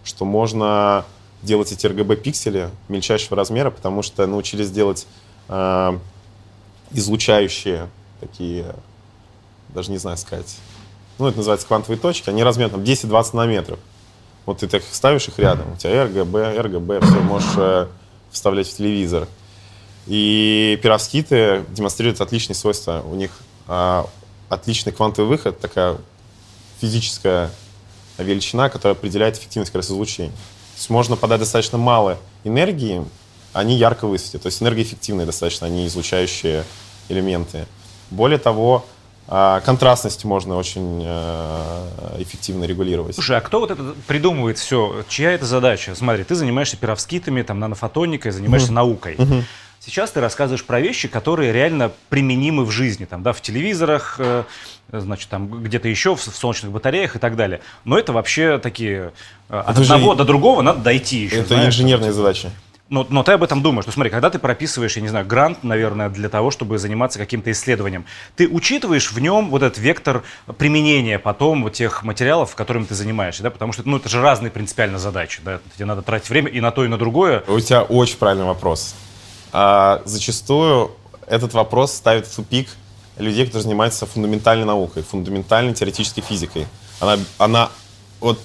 Что 0.03 0.25
можно 0.25 1.06
делать 1.44 1.72
эти 1.72 1.86
RGB-пиксели 1.86 2.69
мельчайшего 2.88 3.36
размера, 3.36 3.69
потому 3.69 4.01
что 4.01 4.25
научились 4.25 4.72
делать 4.72 5.06
э, 5.50 6.00
излучающие 6.92 7.90
такие, 8.19 8.75
даже 9.69 9.92
не 9.92 9.98
знаю 9.98 10.18
сказать, 10.18 10.56
ну, 11.19 11.28
это 11.28 11.38
называется 11.38 11.68
квантовые 11.68 12.00
точки, 12.00 12.30
они 12.30 12.44
размером 12.44 12.81
10-20 12.81 13.36
нанометров. 13.36 13.80
Вот 14.45 14.60
ты 14.60 14.68
так 14.68 14.84
ставишь 14.92 15.28
их 15.28 15.40
рядом, 15.40 15.74
у 15.74 15.78
тебя 15.78 16.06
RGB, 16.06 16.60
RGB, 16.60 17.06
все, 17.06 17.19
можешь 17.22 17.54
э, 17.57 17.88
вставлять 18.31 18.68
в 18.68 18.75
телевизор. 18.75 19.28
И 20.07 20.78
пировскиты 20.84 21.63
демонстрируют 21.69 22.19
отличные 22.19 22.56
свойства. 22.56 23.04
У 23.06 23.16
них 23.16 23.31
э, 23.68 24.04
отличный 24.50 24.92
квантовый 24.92 25.30
выход, 25.30 25.60
такая 25.60 25.98
физическая 26.81 27.51
величина, 28.18 28.69
которая 28.69 28.96
определяет 28.96 29.38
эффективность 29.38 29.72
как 29.72 29.80
раз 29.80 29.88
излучения. 29.88 30.34
Можно 30.90 31.16
подать 31.16 31.40
достаточно 31.40 31.78
мало 31.78 32.18
энергии, 32.44 33.06
они 33.54 33.75
ярко 33.75 34.08
высветят. 34.08 34.42
То 34.42 34.48
есть 34.48 34.62
энергоэффективные 34.62 35.25
достаточно, 35.25 35.68
они 35.68 35.88
излучающие 35.88 36.64
элементы. 37.10 37.66
Более 38.10 38.40
того, 38.40 38.86
а, 39.25 39.62
контрастность 39.62 40.25
можно 40.25 40.58
очень 40.58 41.02
э, 41.06 42.18
эффективно 42.20 42.66
регулировать. 42.66 43.16
Слушай, 43.16 43.38
а 43.38 43.42
кто 43.42 43.62
вот 43.62 43.72
это 43.72 43.96
придумывает 44.06 44.58
все? 44.58 45.06
Чья 45.08 45.31
это 45.31 45.46
задача? 45.46 45.96
Смотри, 45.96 46.25
ты 46.25 46.36
занимаешься 46.36 46.75
пировскитами, 46.75 47.42
там, 47.42 47.60
нанофотоникой, 47.60 48.32
занимаешься 48.32 48.72
mm-hmm. 48.72 48.74
наукой. 48.74 49.15
Mm-hmm. 49.15 49.44
Сейчас 49.86 50.12
ты 50.12 50.22
рассказываешь 50.22 50.63
про 50.63 50.80
вещи, 50.80 51.10
которые 51.10 51.52
реально 51.52 51.92
применимы 52.08 52.63
в 52.63 52.72
жизни, 52.72 53.04
там, 53.04 53.22
да, 53.22 53.34
в 53.34 53.42
телевизорах, 53.42 54.16
э, 54.18 54.44
значит, 54.94 55.28
там 55.28 55.62
где-то 55.62 55.90
еще, 55.90 56.16
в, 56.16 56.22
в 56.22 56.36
солнечных 56.36 56.72
батареях 56.72 57.18
и 57.18 57.20
так 57.20 57.36
далее. 57.36 57.60
Но 57.84 57.98
это 57.98 58.13
вообще 58.13 58.60
такие 58.60 59.12
э, 59.50 59.60
от 59.60 59.72
это 59.72 59.82
одного 59.82 60.13
же... 60.13 60.20
до 60.20 60.24
другого 60.24 60.62
надо 60.62 60.80
дойти 60.80 61.18
еще. 61.18 61.40
Это 61.40 61.56
знаешь, 61.56 61.74
инженерная 61.74 62.13
задача. 62.13 62.52
Но, 62.88 63.06
но 63.10 63.24
ты 63.24 63.34
об 63.34 63.44
этом 63.44 63.62
думаешь. 63.62 63.86
Ну 63.86 63.92
смотри, 63.92 64.10
когда 64.10 64.30
ты 64.30 64.40
прописываешь, 64.40 64.96
я 64.96 65.02
не 65.02 65.10
знаю, 65.10 65.25
грант, 65.25 65.66
наверное, 65.66 66.08
для 66.08 66.30
того, 66.30 66.50
чтобы 66.50 66.78
заниматься 66.78 67.20
каким-то 67.20 67.52
исследованием, 67.52 68.06
ты 68.38 68.48
учитываешь 68.48 69.12
в 69.12 69.20
нем 69.20 69.50
вот 69.50 69.63
этот 69.63 69.80
вектор 69.80 70.24
применения 70.58 71.20
потом 71.20 71.62
вот 71.62 71.74
тех 71.74 72.04
материалов, 72.04 72.56
которыми 72.56 72.86
ты 72.86 72.96
занимаешься, 72.96 73.44
да, 73.44 73.50
потому 73.50 73.74
что 73.74 73.84
ну, 73.86 73.98
это 73.98 74.08
же 74.08 74.22
разные 74.22 74.50
принципиально 74.50 74.98
задачи, 74.98 75.42
да, 75.44 75.60
тебе 75.75 75.86
надо 75.86 76.04
тратить 76.04 76.30
время 76.30 76.50
и 76.50 76.62
на 76.62 76.72
то, 76.72 76.86
и 76.86 76.88
на 76.88 76.98
другое. 76.98 77.44
У 77.50 77.60
тебя 77.60 77.82
очень 77.82 78.16
правильный 78.18 78.46
вопрос. 78.46 78.96
А, 79.53 80.01
зачастую 80.05 80.91
этот 81.27 81.53
вопрос 81.53 81.93
ставит 81.93 82.27
в 82.27 82.36
тупик 82.36 82.67
людей, 83.17 83.45
которые 83.45 83.63
занимаются 83.63 84.05
фундаментальной 84.05 84.65
наукой, 84.65 85.03
фундаментальной 85.03 85.74
теоретической 85.74 86.24
физикой. 86.24 86.67
Она, 87.00 87.17
она 87.38 87.69
вот 88.19 88.39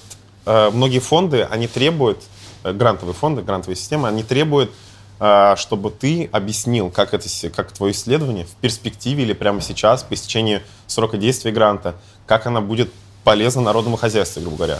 э, 0.45 0.69
многие 0.71 0.99
фонды, 0.99 1.43
они 1.49 1.67
требуют 1.67 2.23
Э, 2.63 2.73
грантовые 2.73 3.13
фонды, 3.13 3.41
грантовые 3.41 3.75
системы, 3.75 4.07
они 4.07 4.23
требуют, 4.23 4.71
э, 5.19 5.55
чтобы 5.57 5.91
ты 5.91 6.29
объяснил, 6.31 6.89
как, 6.89 7.13
это, 7.13 7.27
как 7.49 7.71
твое 7.71 7.93
исследование 7.93 8.45
в 8.45 8.51
перспективе 8.55 9.23
или 9.23 9.33
прямо 9.33 9.61
сейчас, 9.61 10.03
по 10.03 10.13
истечении 10.13 10.61
срока 10.87 11.17
действия 11.17 11.51
гранта, 11.51 11.95
как 12.25 12.47
она 12.47 12.61
будет 12.61 12.91
полезна 13.23 13.61
народному 13.61 13.97
хозяйству, 13.97 14.41
грубо 14.41 14.57
говоря. 14.57 14.79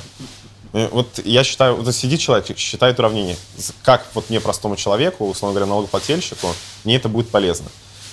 Э, 0.74 0.88
вот 0.92 1.20
я 1.24 1.44
считаю, 1.44 1.76
вот 1.76 1.94
сидит 1.94 2.20
человек, 2.20 2.58
считает 2.58 3.00
уравнение, 3.00 3.38
как 3.84 4.06
вот 4.14 4.30
мне, 4.30 4.40
простому 4.40 4.76
человеку, 4.76 5.28
условно 5.28 5.54
говоря, 5.56 5.70
налогоплательщику, 5.70 6.48
мне 6.84 6.96
это 6.96 7.10
будет 7.10 7.30
полезно. 7.30 7.68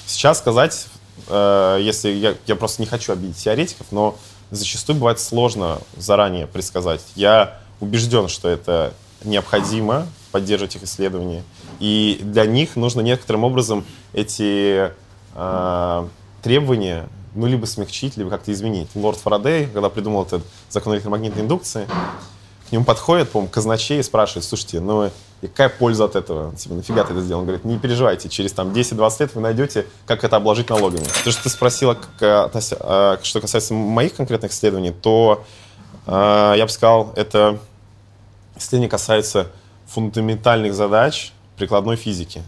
Сейчас 0.06 0.38
сказать, 0.38 0.86
если 1.28 2.10
я, 2.10 2.36
я 2.46 2.54
просто 2.54 2.82
не 2.82 2.86
хочу 2.86 3.12
обидеть 3.12 3.38
теоретиков, 3.38 3.86
но 3.90 4.16
зачастую 4.50 4.96
бывает 4.96 5.18
сложно 5.18 5.78
заранее 5.96 6.46
предсказать. 6.46 7.00
Я 7.14 7.58
убежден, 7.80 8.28
что 8.28 8.48
это 8.48 8.94
необходимо 9.25 10.06
поддерживать 10.32 10.76
их 10.76 10.84
исследования. 10.84 11.42
И 11.80 12.20
для 12.22 12.46
них 12.46 12.76
нужно 12.76 13.00
некоторым 13.00 13.44
образом 13.44 13.84
эти 14.12 14.92
э, 15.34 16.08
требования 16.42 17.08
ну, 17.34 17.46
либо 17.46 17.66
смягчить, 17.66 18.16
либо 18.16 18.30
как-то 18.30 18.52
изменить. 18.52 18.88
Лорд 18.94 19.18
Фарадей, 19.18 19.66
когда 19.66 19.90
придумал 19.90 20.25
этот 20.25 20.42
закон 20.70 20.94
электромагнитной 20.94 21.42
индукции, 21.42 21.86
к 22.68 22.73
нему 22.73 22.85
подходит, 22.85 23.30
по-моему, 23.30 23.50
казначей 23.50 24.00
и 24.00 24.02
спрашивает, 24.02 24.44
слушайте, 24.44 24.80
ну, 24.80 25.06
и 25.06 25.46
какая 25.46 25.68
польза 25.68 26.04
от 26.04 26.16
этого? 26.16 26.54
Типа, 26.56 26.75
нафига 26.75 27.04
ты 27.04 27.12
это 27.12 27.23
сделал? 27.23 27.40
Он 27.40 27.46
говорит, 27.46 27.64
не 27.64 27.78
переживайте, 27.78 28.28
через 28.28 28.52
там 28.52 28.70
10-20 28.70 29.20
лет 29.20 29.35
вы 29.35 29.40
найдете, 29.40 29.87
как 30.06 30.25
это 30.25 30.37
обложить 30.37 30.68
налогами. 30.68 31.04
То, 31.25 31.30
что 31.30 31.44
ты 31.44 31.49
спросила, 31.50 31.94
как, 32.18 32.50
а, 32.80 33.18
что 33.23 33.40
касается 33.40 33.75
моих 33.75 34.14
конкретных 34.14 34.52
исследований, 34.52 34.90
то 34.90 35.44
э, 36.06 36.54
я 36.56 36.64
бы 36.64 36.70
сказал, 36.70 37.12
это 37.14 37.58
исследование 38.56 38.88
касается 38.88 39.49
фундаментальных 39.87 40.75
задач 40.75 41.32
прикладной 41.56 41.96
физики. 41.96 42.42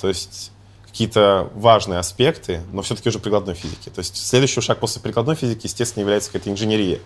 То 0.00 0.08
есть 0.08 0.52
какие-то 0.86 1.50
важные 1.54 1.98
аспекты, 1.98 2.62
но 2.72 2.82
все-таки 2.82 3.08
уже 3.08 3.18
прикладной 3.18 3.54
физики. 3.54 3.90
То 3.90 3.98
есть 3.98 4.16
следующий 4.16 4.60
шаг 4.60 4.78
после 4.78 5.02
прикладной 5.02 5.34
физики, 5.34 5.66
естественно, 5.66 6.02
является 6.02 6.30
какая-то 6.30 6.50
инженерия. 6.50 7.00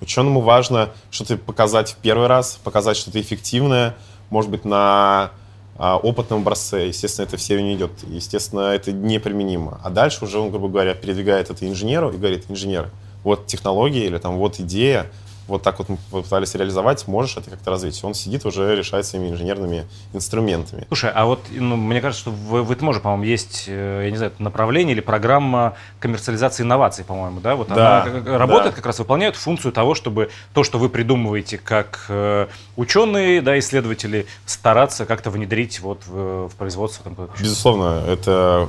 Ученому 0.00 0.40
важно 0.40 0.90
что-то 1.10 1.36
показать 1.36 1.92
в 1.92 1.96
первый 1.96 2.26
раз, 2.26 2.58
показать 2.62 2.96
что-то 2.96 3.20
эффективное, 3.20 3.96
может 4.30 4.50
быть, 4.50 4.64
на 4.64 5.30
а, 5.78 5.96
опытном 5.96 6.40
образце. 6.40 6.86
Естественно, 6.86 7.26
это 7.26 7.36
все 7.36 7.60
не 7.60 7.74
идет. 7.74 7.90
Естественно, 8.06 8.72
это 8.72 8.92
неприменимо. 8.92 9.80
А 9.82 9.90
дальше 9.90 10.24
уже 10.24 10.38
он, 10.38 10.50
грубо 10.50 10.68
говоря, 10.68 10.94
передвигает 10.94 11.50
это 11.50 11.68
инженеру 11.68 12.10
и 12.10 12.16
говорит, 12.16 12.44
инженер, 12.48 12.90
вот 13.24 13.46
технология 13.46 14.06
или 14.06 14.18
там 14.18 14.36
вот 14.36 14.60
идея, 14.60 15.06
вот 15.46 15.62
так 15.62 15.78
вот 15.78 15.88
мы 15.88 15.96
пытались 16.22 16.54
реализовать, 16.54 17.06
можешь 17.06 17.36
это 17.36 17.50
как-то 17.50 17.70
развить. 17.70 18.02
Он 18.02 18.14
сидит 18.14 18.44
уже 18.44 18.74
решает 18.74 19.06
своими 19.06 19.28
инженерными 19.28 19.86
инструментами. 20.12 20.84
Слушай, 20.88 21.12
а 21.14 21.26
вот 21.26 21.40
ну, 21.50 21.76
мне 21.76 22.00
кажется, 22.00 22.22
что 22.22 22.30
в, 22.30 22.62
в 22.62 22.70
этом 22.72 22.92
же, 22.92 23.00
по-моему, 23.00 23.24
есть, 23.24 23.64
э, 23.68 24.02
я 24.04 24.10
не 24.10 24.16
знаю, 24.16 24.32
направление 24.38 24.92
или 24.94 25.00
программа 25.00 25.74
коммерциализации 26.00 26.62
инноваций, 26.62 27.04
по-моему, 27.04 27.40
да? 27.40 27.54
Вот 27.54 27.68
да, 27.68 28.02
она 28.02 28.38
работает, 28.38 28.72
да. 28.72 28.76
как 28.76 28.86
раз 28.86 28.98
выполняет 28.98 29.36
функцию 29.36 29.72
того, 29.72 29.94
чтобы 29.94 30.30
то, 30.52 30.64
что 30.64 30.78
вы 30.78 30.88
придумываете 30.88 31.58
как 31.58 32.06
э, 32.08 32.48
ученые, 32.76 33.40
да, 33.40 33.58
исследователи, 33.58 34.26
стараться 34.46 35.06
как-то 35.06 35.30
внедрить 35.30 35.80
вот 35.80 36.02
в, 36.06 36.48
в 36.48 36.54
производство. 36.56 37.04
Там, 37.04 37.28
Безусловно, 37.38 38.02
это 38.08 38.68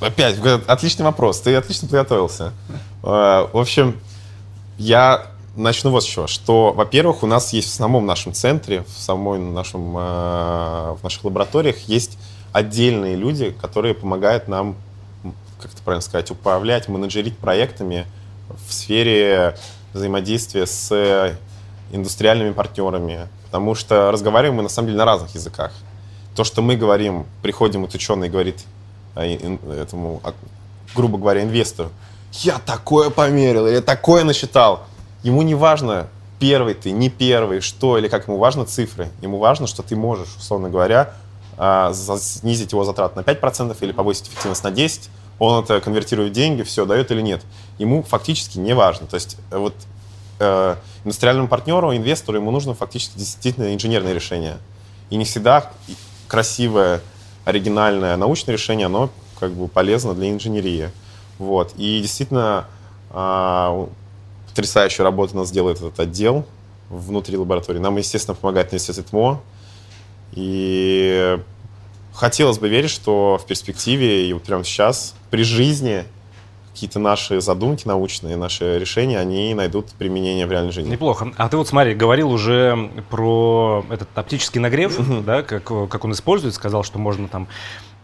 опять 0.00 0.38
отличный 0.66 1.04
вопрос. 1.04 1.40
Ты 1.40 1.56
отлично 1.56 1.88
подготовился. 1.88 2.52
Э, 3.02 3.48
в 3.52 3.58
общем, 3.58 3.96
я 4.78 5.26
начну 5.60 5.90
вот 5.90 6.02
с 6.02 6.06
чего. 6.06 6.26
Что, 6.26 6.72
во-первых, 6.72 7.22
у 7.22 7.26
нас 7.26 7.52
есть 7.52 7.68
в 7.68 7.74
самом 7.74 8.06
нашем 8.06 8.32
центре, 8.32 8.84
в 8.84 8.98
самой 8.98 9.38
нашем, 9.38 9.96
э, 9.96 10.94
в 10.94 10.98
наших 11.02 11.24
лабораториях 11.24 11.78
есть 11.88 12.18
отдельные 12.52 13.16
люди, 13.16 13.50
которые 13.50 13.94
помогают 13.94 14.48
нам, 14.48 14.76
как 15.60 15.72
это 15.72 15.82
правильно 15.82 16.02
сказать, 16.02 16.30
управлять, 16.30 16.88
менеджерить 16.88 17.38
проектами 17.38 18.06
в 18.66 18.72
сфере 18.72 19.56
взаимодействия 19.92 20.66
с 20.66 21.36
индустриальными 21.92 22.52
партнерами. 22.52 23.28
Потому 23.46 23.74
что 23.74 24.10
разговариваем 24.10 24.56
мы 24.56 24.62
на 24.62 24.68
самом 24.68 24.88
деле 24.88 24.98
на 24.98 25.04
разных 25.04 25.34
языках. 25.34 25.72
То, 26.34 26.44
что 26.44 26.62
мы 26.62 26.76
говорим, 26.76 27.26
приходим 27.42 27.84
этот 27.84 27.96
ученый 27.96 28.28
говорит 28.28 28.64
э, 29.16 29.56
этому, 29.72 30.20
а, 30.22 30.32
грубо 30.94 31.18
говоря, 31.18 31.42
инвестору, 31.42 31.90
я 32.32 32.58
такое 32.58 33.10
померил, 33.10 33.66
я 33.66 33.80
такое 33.80 34.22
насчитал 34.22 34.86
Ему 35.22 35.42
не 35.42 35.54
важно, 35.54 36.08
первый 36.38 36.74
ты, 36.74 36.90
не 36.90 37.10
первый, 37.10 37.60
что 37.60 37.98
или 37.98 38.08
как, 38.08 38.26
ему 38.28 38.38
важно 38.38 38.64
цифры. 38.64 39.08
Ему 39.20 39.38
важно, 39.38 39.66
что 39.66 39.82
ты 39.82 39.96
можешь, 39.96 40.34
условно 40.36 40.68
говоря, 40.70 41.12
а, 41.56 41.92
снизить 41.92 42.72
его 42.72 42.84
затрат 42.84 43.16
на 43.16 43.20
5% 43.20 43.76
или 43.80 43.92
повысить 43.92 44.28
эффективность 44.28 44.64
на 44.64 44.68
10%. 44.68 45.08
Он 45.38 45.64
это 45.64 45.80
конвертирует 45.80 46.32
в 46.32 46.34
деньги, 46.34 46.62
все, 46.62 46.84
дает 46.84 47.10
или 47.10 47.22
нет. 47.22 47.42
Ему 47.78 48.02
фактически 48.02 48.58
не 48.58 48.74
важно. 48.74 49.06
То 49.06 49.14
есть 49.14 49.38
э, 49.50 49.56
вот 49.56 49.74
э, 50.38 50.76
индустриальному 51.04 51.48
партнеру, 51.48 51.96
инвестору, 51.96 52.36
ему 52.36 52.50
нужно 52.50 52.74
фактически 52.74 53.16
действительно 53.18 53.74
инженерное 53.74 54.12
решение. 54.12 54.58
И 55.08 55.16
не 55.16 55.24
всегда 55.24 55.70
красивое, 56.28 57.00
оригинальное 57.46 58.16
научное 58.18 58.52
решение, 58.52 58.86
оно 58.86 59.08
как 59.38 59.52
бы 59.52 59.66
полезно 59.66 60.14
для 60.14 60.30
инженерии. 60.30 60.90
Вот. 61.38 61.72
И 61.78 62.00
действительно, 62.02 62.66
а, 63.08 63.88
потрясающую 64.50 65.04
работу 65.04 65.36
нас 65.36 65.50
делает 65.50 65.78
этот 65.78 65.98
отдел 65.98 66.44
внутри 66.88 67.36
лаборатории. 67.36 67.78
Нам, 67.78 67.96
естественно, 67.96 68.34
помогает 68.34 68.68
университет 68.68 69.06
ТМО. 69.06 69.40
И 70.32 71.38
хотелось 72.12 72.58
бы 72.58 72.68
верить, 72.68 72.90
что 72.90 73.38
в 73.42 73.46
перспективе 73.46 74.28
и 74.28 74.32
вот 74.32 74.42
прямо 74.42 74.64
сейчас, 74.64 75.14
при 75.30 75.42
жизни, 75.42 76.04
какие-то 76.72 76.98
наши 76.98 77.40
задумки 77.40 77.86
научные, 77.86 78.36
наши 78.36 78.78
решения, 78.78 79.18
они 79.18 79.54
найдут 79.54 79.92
применение 79.92 80.46
в 80.46 80.52
реальной 80.52 80.72
жизни. 80.72 80.90
Неплохо. 80.90 81.32
А 81.36 81.48
ты 81.48 81.56
вот 81.56 81.68
смотри, 81.68 81.94
говорил 81.94 82.30
уже 82.30 82.90
про 83.10 83.84
этот 83.90 84.08
оптический 84.14 84.60
нагрев, 84.60 84.98
да, 85.24 85.42
как, 85.42 85.64
как 85.64 86.04
он 86.04 86.12
используется, 86.12 86.58
сказал, 86.58 86.82
что 86.82 86.98
можно 86.98 87.28
там 87.28 87.48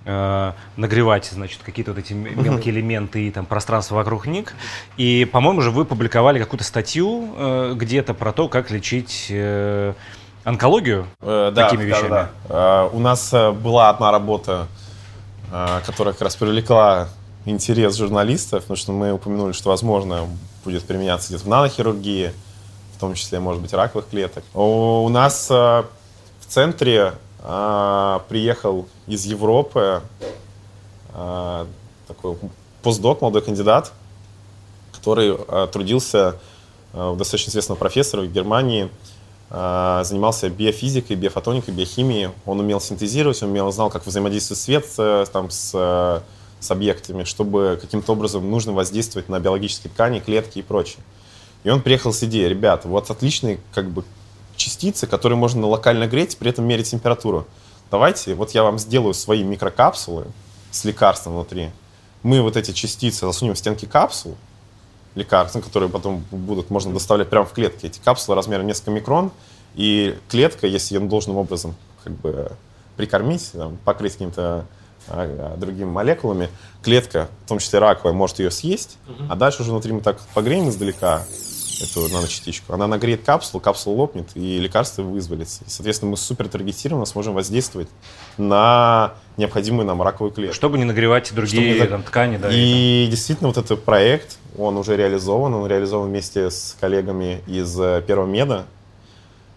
э, 0.07 0.53
нагревать, 0.77 1.27
значит, 1.27 1.61
какие-то 1.63 1.93
вот 1.93 1.99
эти 1.99 2.13
мелкие 2.15 2.75
элементы 2.75 3.27
и 3.27 3.31
там 3.31 3.45
пространство 3.45 3.97
вокруг 3.97 4.27
них. 4.27 4.55
И, 4.97 5.29
по-моему, 5.31 5.61
же 5.61 5.71
вы 5.71 5.85
публиковали 5.85 6.39
какую-то 6.39 6.65
статью 6.65 7.35
э, 7.37 7.75
где-то 7.77 8.15
про 8.15 8.33
то, 8.33 8.49
как 8.49 8.71
лечить 8.71 9.27
э, 9.29 9.93
онкологию 10.45 11.07
э, 11.21 11.53
да, 11.55 11.65
такими 11.69 11.85
вещами. 11.85 12.09
Да, 12.09 12.31
да. 12.49 12.89
Э, 12.89 12.97
у 12.97 13.01
нас 13.01 13.33
э, 13.35 13.51
была 13.51 13.91
одна 13.91 14.11
работа, 14.13 14.69
э, 15.53 15.81
которая 15.85 16.15
как 16.15 16.23
раз 16.23 16.37
привлекла 16.37 17.09
интерес 17.45 17.97
журналистов, 17.97 18.63
потому 18.63 18.77
что 18.77 18.93
мы 18.93 19.13
упомянули, 19.13 19.53
что, 19.53 19.71
возможно, 19.71 20.29
будет 20.65 20.85
применяться 20.85 21.29
где-то 21.29 21.45
в 21.45 21.49
нанохирургии, 21.49 22.33
в 22.97 23.01
том 23.01 23.15
числе, 23.15 23.41
может 23.41 23.61
быть, 23.61 23.73
раковых 23.73 24.09
клеток. 24.09 24.45
У 24.55 25.09
нас 25.09 25.49
э, 25.51 25.55
в 25.55 26.47
центре 26.49 27.13
а, 27.43 28.25
приехал 28.29 28.87
из 29.07 29.25
Европы 29.25 30.03
а, 31.13 31.67
такой 32.09 32.37
постдок, 32.83 33.21
молодой 33.21 33.43
кандидат, 33.43 33.93
который 34.93 35.37
а, 35.37 35.67
трудился 35.67 36.37
у 36.93 37.15
достаточно 37.15 37.51
известного 37.51 37.79
профессора 37.79 38.23
в 38.23 38.33
Германии, 38.33 38.89
занимался 39.51 40.49
биофизикой, 40.49 41.15
биофотоникой, 41.15 41.75
биохимией. 41.75 42.31
Он 42.47 42.59
умел 42.59 42.81
синтезировать, 42.81 43.43
он 43.43 43.51
умел, 43.51 43.71
знал, 43.71 43.91
как 43.91 44.07
взаимодействовать 44.07 44.61
свет 44.61 44.87
э, 44.97 45.27
там, 45.31 45.51
с, 45.51 45.73
э, 45.75 46.21
с 46.59 46.71
объектами, 46.71 47.25
чтобы 47.25 47.79
каким-то 47.79 48.13
образом 48.13 48.51
нужно 48.51 48.73
воздействовать 48.73 49.29
на 49.29 49.39
биологические 49.39 49.93
ткани, 49.93 50.21
клетки 50.21 50.61
и 50.61 50.63
прочее. 50.63 51.05
И 51.65 51.69
он 51.69 51.83
приехал 51.83 52.13
с 52.15 52.23
идеей, 52.23 52.49
ребята, 52.49 52.89
вот 52.89 53.11
отличный 53.11 53.61
как 53.75 53.91
бы 53.91 54.05
частицы, 54.57 55.07
которые 55.07 55.39
можно 55.39 55.67
локально 55.67 56.07
греть, 56.07 56.37
при 56.39 56.51
этом 56.51 56.65
мерить 56.67 56.91
температуру. 56.91 57.47
Давайте, 57.91 58.35
вот 58.35 58.51
я 58.51 58.63
вам 58.63 58.79
сделаю 58.79 59.15
свои 59.15 59.43
микрокапсулы 59.45 60.27
с 60.71 60.85
лекарством 60.85 61.35
внутри. 61.35 61.71
Мы 62.23 62.43
вот 62.43 62.57
эти 62.57 62.73
частицы 62.73 63.27
засунем 63.27 63.55
в 63.55 63.59
стенки 63.59 63.87
капсул, 63.87 64.37
лекарств, 65.15 65.63
которые 65.63 65.89
потом 65.89 66.25
будут, 66.31 66.71
можно 66.71 66.93
доставлять 66.93 67.31
прямо 67.31 67.47
в 67.47 67.53
клетки. 67.53 67.87
Эти 67.87 68.01
капсулы 68.01 68.35
размером 68.35 68.67
несколько 68.67 68.91
микрон, 68.91 69.31
и 69.75 70.19
клетка, 70.29 70.67
если 70.67 70.95
ее 70.95 71.01
должным 71.01 71.37
образом 71.37 71.75
как 72.03 72.13
бы 72.15 72.53
прикормить, 72.97 73.53
там, 73.53 73.77
покрыть 73.85 74.15
каким-то 74.15 74.67
а, 75.09 75.55
а, 75.55 75.57
другими 75.57 75.89
молекулами, 75.89 76.49
клетка, 76.83 77.29
в 77.45 77.49
том 77.49 77.59
числе 77.59 77.79
раковая, 77.79 78.13
может 78.13 78.39
ее 78.39 78.51
съесть, 78.51 78.99
угу. 79.07 79.25
а 79.29 79.37
дальше 79.37 79.63
уже 79.63 79.71
внутри 79.71 79.93
мы 79.93 80.01
так 80.01 80.21
погреем 80.35 80.69
издалека, 80.69 81.23
эту 81.81 82.09
наночастичку. 82.09 82.73
Она 82.73 82.87
нагреет 82.87 83.25
капсулу, 83.25 83.61
капсула 83.61 83.97
лопнет, 83.97 84.29
и 84.35 84.59
лекарство 84.59 85.03
вызволится. 85.03 85.65
И, 85.65 85.71
соответственно, 85.71 86.13
мы 86.13 86.17
супер 86.17 86.49
таргетированно 86.49 87.05
сможем 87.07 87.35
воздействовать 87.35 87.89
на 88.39 89.15
необходимую 89.37 89.87
нам 89.87 90.03
раковую 90.03 90.33
клетку. 90.33 90.55
Чтобы 90.55 90.79
не 90.79 90.85
нагревать 90.85 91.33
другие 91.35 91.75
Чтобы... 91.77 91.91
там, 91.91 92.03
ткани. 92.03 92.37
Да, 92.39 92.51
и, 92.51 93.05
и 93.05 93.07
действительно, 93.09 93.49
вот 93.49 93.59
этот 93.59 93.85
проект, 93.85 94.39
он 94.57 94.77
уже 94.77 94.97
реализован. 94.97 95.55
Он 95.55 95.67
реализован 95.67 96.09
вместе 96.09 96.51
с 96.51 96.77
коллегами 96.81 97.43
из 97.47 97.79
э, 97.79 98.03
Первого 98.07 98.27
меда. 98.27 98.67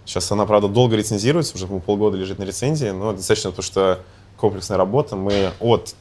Сейчас 0.05 0.31
она, 0.31 0.45
правда, 0.45 0.67
долго 0.67 0.95
рецензируется, 0.95 1.55
уже 1.55 1.67
полгода 1.67 2.17
лежит 2.17 2.39
на 2.39 2.43
рецензии, 2.43 2.89
но 2.89 3.13
достаточно 3.13 3.51
то, 3.51 3.61
что 3.61 3.99
комплексная 4.37 4.77
работа. 4.77 5.15
Мы 5.15 5.51
от 5.59 5.93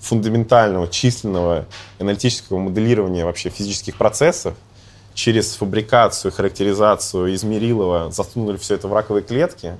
фундаментального, 0.00 0.88
численного, 0.88 1.66
аналитического 1.98 2.58
моделирования 2.58 3.24
вообще 3.24 3.48
физических 3.48 3.96
процессов 3.96 4.54
через 5.14 5.54
фабрикацию, 5.54 6.32
характеризацию 6.32 7.34
измерилова 7.34 8.10
засунули 8.10 8.56
все 8.56 8.74
это 8.74 8.88
в 8.88 8.92
раковые 8.92 9.22
клетки. 9.22 9.76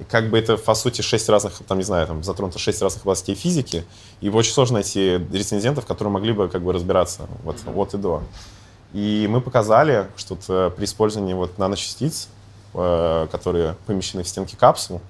И 0.00 0.04
как 0.04 0.28
бы 0.28 0.38
это, 0.38 0.56
по 0.56 0.74
сути, 0.74 1.02
шесть 1.02 1.28
разных, 1.28 1.54
там, 1.68 1.78
не 1.78 1.84
знаю, 1.84 2.06
там, 2.06 2.24
затронуто 2.24 2.58
шесть 2.58 2.82
разных 2.82 3.02
областей 3.02 3.36
физики, 3.36 3.84
и 4.20 4.28
очень 4.28 4.52
сложно 4.52 4.74
найти 4.74 5.20
рецензентов, 5.32 5.86
которые 5.86 6.12
могли 6.12 6.32
бы 6.32 6.48
как 6.48 6.62
бы 6.62 6.72
разбираться 6.72 7.28
вот, 7.44 7.58
вот 7.64 7.94
и 7.94 7.98
до. 7.98 8.22
И 8.92 9.26
мы 9.28 9.40
показали, 9.40 10.06
что 10.16 10.36
э, 10.48 10.70
при 10.76 10.84
использовании 10.84 11.34
вот 11.34 11.58
наночастиц, 11.58 12.28
э, 12.74 13.28
которые 13.30 13.76
помещены 13.86 14.24
в 14.24 14.28
стенки 14.28 14.56
капсул, 14.56 15.00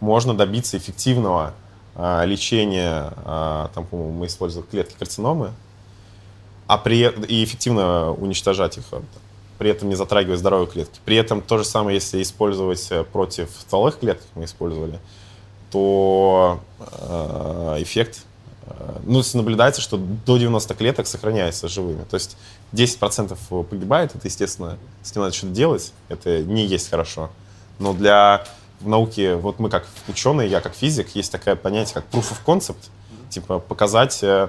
можно 0.00 0.34
добиться 0.34 0.76
эффективного 0.76 1.52
э, 1.94 2.26
лечения, 2.26 3.12
там, 3.74 3.86
по-моему, 3.86 4.12
мы 4.12 4.26
использовали 4.26 4.68
клетки 4.68 4.94
карциномы, 4.98 5.52
а 6.66 6.78
при, 6.78 7.10
и 7.28 7.44
эффективно 7.44 8.12
уничтожать 8.12 8.78
их, 8.78 8.84
при 9.58 9.70
этом 9.70 9.88
не 9.88 9.94
затрагивая 9.94 10.36
здоровые 10.36 10.66
клетки. 10.66 11.00
При 11.04 11.16
этом 11.16 11.40
то 11.40 11.58
же 11.58 11.64
самое, 11.64 11.96
если 11.96 12.22
использовать 12.22 12.90
против 13.12 13.50
стволовых 13.50 13.98
клеток, 13.98 14.24
мы 14.34 14.44
использовали, 14.44 14.98
то 15.70 16.60
э, 16.78 17.76
эффект, 17.80 18.24
э, 18.66 19.00
ну, 19.04 19.22
наблюдается, 19.34 19.80
что 19.80 19.96
до 19.96 20.38
90 20.38 20.74
клеток 20.74 21.06
сохраняются 21.06 21.66
живыми. 21.68 22.04
То 22.04 22.14
есть 22.14 22.36
10% 22.72 23.64
погибает, 23.64 24.14
это, 24.14 24.26
естественно, 24.26 24.78
с 25.02 25.14
ним 25.14 25.24
надо 25.24 25.34
что-то 25.34 25.52
делать, 25.52 25.92
это 26.08 26.42
не 26.42 26.64
есть 26.64 26.90
хорошо. 26.90 27.30
Но 27.78 27.92
для 27.92 28.44
науки, 28.80 29.34
вот 29.34 29.58
мы 29.58 29.68
как 29.68 29.86
ученые, 30.08 30.48
я 30.48 30.60
как 30.60 30.74
физик, 30.74 31.14
есть 31.14 31.32
такое 31.32 31.56
понятие, 31.56 31.94
как 31.94 32.04
proof 32.12 32.32
of 32.32 32.38
concept, 32.46 32.90
типа 33.30 33.58
показать 33.58 34.22
э, 34.22 34.48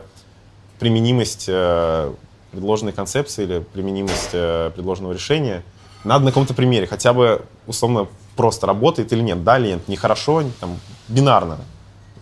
применимость 0.80 1.46
э, 1.48 2.14
предложенной 2.52 2.94
концепции 2.94 3.44
или 3.44 3.60
применимость 3.60 4.30
э, 4.34 4.72
предложенного 4.74 5.14
решения. 5.14 5.64
Надо 6.04 6.26
на 6.26 6.32
каком-то 6.32 6.54
примере, 6.54 6.88
хотя 6.88 7.14
бы 7.14 7.42
условно 7.68 8.08
просто 8.36 8.68
работает 8.68 9.12
или 9.14 9.22
нет, 9.22 9.44
да 9.44 9.58
или 9.58 9.70
нет, 9.70 9.88
нехорошо, 9.88 10.44
там, 10.60 10.80
бинарно, 11.08 11.58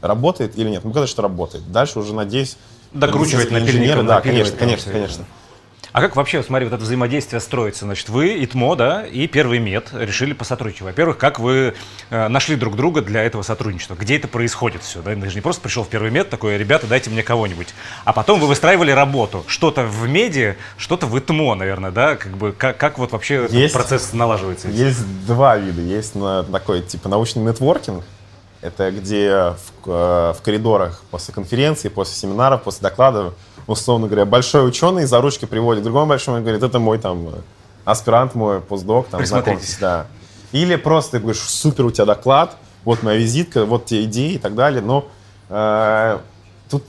работает 0.01 0.57
или 0.57 0.69
нет. 0.69 0.83
Ну, 0.83 0.91
когда 0.91 1.07
что 1.07 1.21
работает. 1.21 1.71
Дальше 1.71 1.99
уже, 1.99 2.13
надеюсь, 2.13 2.57
докручивать 2.93 3.51
на 3.51 3.59
инженеры, 3.59 4.03
да, 4.03 4.21
конечно, 4.21 4.55
конечно, 4.57 4.91
конечно. 4.91 5.25
А 5.93 6.01
как 6.01 6.15
вообще, 6.15 6.41
смотри, 6.41 6.65
вот 6.65 6.73
это 6.73 6.83
взаимодействие 6.83 7.39
строится? 7.39 7.85
Значит, 7.85 8.09
вы, 8.09 8.43
ИТМО, 8.43 8.75
да, 8.75 9.05
и 9.05 9.27
Первый 9.27 9.59
МЕД 9.59 9.89
решили 9.93 10.33
посотрудничать. 10.33 10.81
Во-первых, 10.81 11.19
как 11.19 11.37
вы 11.37 11.75
э, 12.09 12.27
нашли 12.29 12.55
друг 12.55 12.75
друга 12.75 13.03
для 13.03 13.21
этого 13.21 13.43
сотрудничества? 13.43 13.93
Где 13.93 14.17
это 14.17 14.27
происходит 14.27 14.81
все? 14.81 15.03
Да? 15.03 15.13
Ты 15.13 15.29
же 15.29 15.35
не 15.35 15.41
просто 15.41 15.61
пришел 15.61 15.83
в 15.83 15.89
Первый 15.89 16.09
МЕД, 16.09 16.31
такой, 16.31 16.57
ребята, 16.57 16.87
дайте 16.87 17.11
мне 17.11 17.21
кого-нибудь. 17.21 17.75
А 18.05 18.11
потом 18.11 18.39
вы 18.39 18.47
выстраивали 18.47 18.89
работу. 18.89 19.43
Что-то 19.45 19.83
в 19.83 20.09
МЕДе, 20.09 20.57
что-то 20.77 21.05
в 21.05 21.15
ИТМО, 21.15 21.53
наверное, 21.53 21.91
да? 21.91 22.15
Как, 22.15 22.35
бы, 22.37 22.53
как, 22.53 22.75
как 22.75 22.97
вот 22.97 23.11
вообще 23.11 23.47
есть, 23.51 23.75
процесс 23.75 24.13
налаживается? 24.13 24.69
Есть 24.69 25.05
два 25.27 25.57
вида. 25.57 25.81
Есть 25.81 26.15
на, 26.15 26.41
такой, 26.41 26.81
типа, 26.81 27.07
научный 27.07 27.43
нетворкинг. 27.43 28.03
Это 28.61 28.89
где 28.89 29.53
в, 29.83 29.89
э, 29.91 30.33
в 30.33 30.41
коридорах 30.41 31.03
после 31.11 31.35
конференции, 31.35 31.89
после 31.89 32.15
семинаров, 32.15 32.63
после 32.63 32.81
докладов 32.81 33.35
условно 33.67 34.07
говоря, 34.07 34.25
большой 34.25 34.67
ученый 34.67 35.05
за 35.05 35.21
ручки 35.21 35.45
приводит 35.45 35.81
к 35.81 35.83
другому 35.83 36.07
большому 36.07 36.37
и 36.37 36.41
говорит, 36.41 36.63
это 36.63 36.79
мой 36.79 36.97
там 36.97 37.29
аспирант 37.85 38.35
мой, 38.35 38.61
постдок, 38.61 39.07
там, 39.07 39.25
знакомьтесь, 39.25 39.77
да. 39.79 40.07
Или 40.51 40.75
просто 40.75 41.13
ты 41.13 41.19
говоришь, 41.19 41.41
супер, 41.41 41.85
у 41.85 41.91
тебя 41.91 42.05
доклад, 42.05 42.55
вот 42.83 43.03
моя 43.03 43.17
визитка, 43.17 43.65
вот 43.65 43.85
те 43.85 44.03
идеи 44.03 44.33
и 44.33 44.37
так 44.37 44.55
далее. 44.55 44.81
Но 44.81 45.07
э, 45.49 46.19
тут 46.69 46.83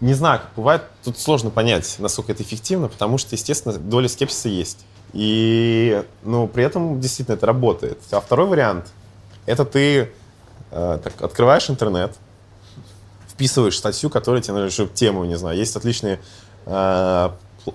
не 0.00 0.12
знаю, 0.14 0.40
как 0.40 0.50
бывает, 0.54 0.82
тут 1.02 1.18
сложно 1.18 1.50
понять, 1.50 1.96
насколько 1.98 2.32
это 2.32 2.42
эффективно, 2.42 2.88
потому 2.88 3.16
что, 3.16 3.34
естественно, 3.34 3.76
доля 3.78 4.08
скепсиса 4.08 4.48
есть. 4.48 4.84
И, 5.12 6.04
ну, 6.22 6.46
при 6.46 6.64
этом 6.64 7.00
действительно 7.00 7.36
это 7.36 7.46
работает. 7.46 7.98
А 8.10 8.20
второй 8.20 8.46
вариант, 8.46 8.88
это 9.46 9.64
ты 9.64 10.10
э, 10.70 10.98
так, 11.02 11.22
открываешь 11.22 11.70
интернет, 11.70 12.14
вписываешь 13.36 13.76
статью, 13.76 14.08
которая 14.08 14.40
тебе 14.40 14.54
нравится, 14.54 14.86
тему, 14.86 15.24
не 15.24 15.36
знаю. 15.36 15.58
Есть 15.58 15.76
отличные 15.76 16.20
э, 16.64 17.30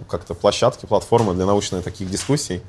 как-то 0.10 0.34
площадки, 0.34 0.88
платформы 0.88 1.36
для 1.36 1.46
научных 1.46 1.84
таких 1.84 2.10
дискуссий. 2.10 2.62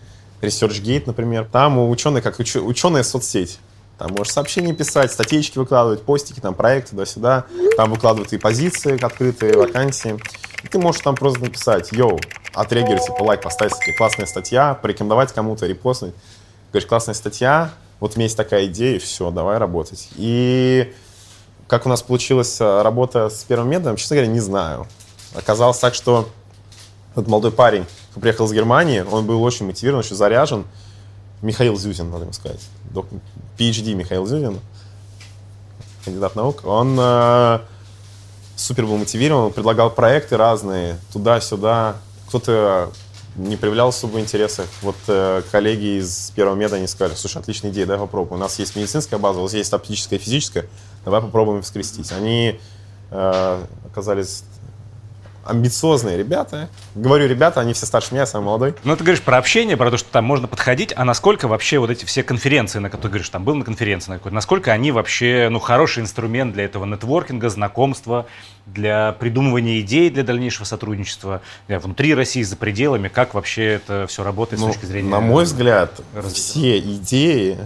ResearchGate, 0.42 1.04
например. 1.06 1.49
Там 1.50 1.78
у 1.78 1.88
ученых, 1.88 2.22
как 2.22 2.38
уч, 2.38 2.56
ученая 2.56 3.02
соцсеть. 3.02 3.61
Там 3.96 4.11
можешь 4.12 4.32
сообщения 4.32 4.75
писать, 4.75 5.11
статейки 5.11 5.56
выкладывать, 5.56 6.02
постики, 6.02 6.40
там 6.40 6.54
проекты 6.54 6.90
туда-сюда. 6.90 7.46
Там 7.76 7.90
выкладывают 7.90 8.32
и 8.34 8.38
позиции 8.38 9.02
открытые, 9.02 9.56
вакансии. 9.56 10.18
И 10.62 10.68
ты 10.68 10.78
можешь 10.78 11.00
там 11.00 11.14
просто 11.14 11.40
написать, 11.40 11.92
йоу, 11.92 12.20
отреагировать, 12.52 13.06
типа 13.06 13.22
лайк 13.22 13.40
поставить, 13.40 13.72
типа, 13.78 13.96
классная 13.96 14.26
статья, 14.26 14.75
порекомендовать 14.75 15.32
кому-то, 15.32 15.66
репостнуть. 15.66 16.14
Говоришь, 16.72 16.88
классная 16.88 17.14
статья, 17.14 17.72
вот 18.00 18.12
у 18.12 18.14
меня 18.16 18.25
есть 18.25 18.37
такая 18.37 18.66
идея, 18.66 18.99
все, 18.99 19.30
давай 19.30 19.58
работать. 19.58 20.08
И 20.16 20.92
как 21.73 21.87
у 21.87 21.88
нас 21.88 22.02
получилась 22.02 22.61
э, 22.61 22.82
работа 22.82 23.30
с 23.30 23.45
первым 23.45 23.71
медом, 23.71 23.97
честно 23.97 24.17
говоря, 24.17 24.30
не 24.30 24.41
знаю. 24.41 24.87
Оказалось 25.35 25.78
так, 25.78 25.95
что 25.95 26.28
этот 27.13 27.28
молодой 27.28 27.50
парень, 27.50 27.87
приехал 28.21 28.45
из 28.45 28.52
Германии, 28.52 29.00
он 29.00 29.25
был 29.25 29.43
очень 29.43 29.65
мотивирован, 29.65 30.00
очень 30.00 30.15
заряжен. 30.15 30.67
Михаил 31.41 31.75
Зюзин, 31.78 32.11
надо 32.11 32.25
ему 32.25 32.35
сказать. 32.35 32.61
PhD 33.56 33.95
Михаил 33.95 34.26
Зюзин, 34.26 34.61
кандидат 36.04 36.37
наук. 36.37 36.61
Он 36.67 36.95
э, 37.00 37.61
супер 38.56 38.85
был 38.85 38.99
мотивирован, 38.99 39.50
предлагал 39.50 39.89
проекты 39.89 40.37
разные, 40.37 40.99
туда-сюда. 41.11 41.97
Кто-то 42.28 42.91
не 43.36 43.56
проявлял 43.56 43.88
особого 43.88 44.21
интереса. 44.21 44.66
Вот 44.82 44.97
э, 45.08 45.42
коллеги 45.50 45.99
из 45.99 46.32
первого 46.36 46.54
меда, 46.54 46.76
они 46.76 46.86
сказали, 46.86 47.16
слушай, 47.16 47.38
отличная 47.38 47.71
идея, 47.71 47.86
давай 47.86 48.06
попробуем. 48.06 48.40
У 48.40 48.45
нас 48.45 48.58
есть 48.58 48.76
медицинская 48.76 49.18
база, 49.18 49.40
у 49.40 49.45
нас 49.45 49.54
есть 49.54 49.73
оптическая 49.73 50.18
и 50.18 50.23
физическая 50.23 50.66
давай 51.04 51.21
попробуем 51.21 51.60
их 51.60 51.66
скрестить. 51.66 52.12
Они 52.12 52.60
э, 53.10 53.64
оказались 53.86 54.45
амбициозные 55.45 56.17
ребята. 56.17 56.69
Говорю 56.95 57.26
ребята, 57.26 57.61
они 57.61 57.73
все 57.73 57.87
старше 57.87 58.09
меня, 58.13 58.23
я 58.23 58.26
самый 58.26 58.47
молодой. 58.47 58.75
Ну, 58.85 58.97
ты 58.97 59.05
говоришь 59.05 59.23
про 59.23 59.39
общение, 59.39 59.76
про 59.76 59.91
то, 59.91 59.97
что 59.97 60.11
там 60.11 60.25
можно 60.25 60.49
подходить, 60.49 60.93
а 60.97 61.05
насколько 61.05 61.49
вообще 61.49 61.78
вот 61.78 61.91
эти 61.91 62.05
все 62.05 62.23
конференции, 62.23 62.78
на 62.78 62.89
которые 62.89 63.02
ты 63.02 63.09
говоришь, 63.09 63.28
там 63.28 63.45
был 63.45 63.55
на 63.55 63.65
конференции, 63.65 64.11
на 64.11 64.19
какой 64.19 64.33
насколько 64.33 64.73
они 64.73 64.93
вообще, 64.93 65.49
ну, 65.50 65.59
хороший 65.59 66.02
инструмент 66.02 66.52
для 66.52 66.65
этого 66.65 66.85
нетворкинга, 66.85 67.49
знакомства, 67.49 68.26
для 68.67 69.13
придумывания 69.13 69.81
идей 69.81 70.11
для 70.11 70.23
дальнейшего 70.23 70.65
сотрудничества 70.65 71.43
внутри 71.69 72.15
России, 72.15 72.43
за 72.43 72.57
пределами, 72.57 73.09
как 73.09 73.35
вообще 73.35 73.65
это 73.75 74.07
все 74.09 74.23
работает 74.23 74.61
ну, 74.61 74.71
с 74.71 74.75
точки 74.75 74.87
зрения... 74.87 75.11
На 75.11 75.21
мой 75.21 75.45
взгляд, 75.45 76.00
развития. 76.15 76.41
все 76.41 76.78
идеи 76.78 77.59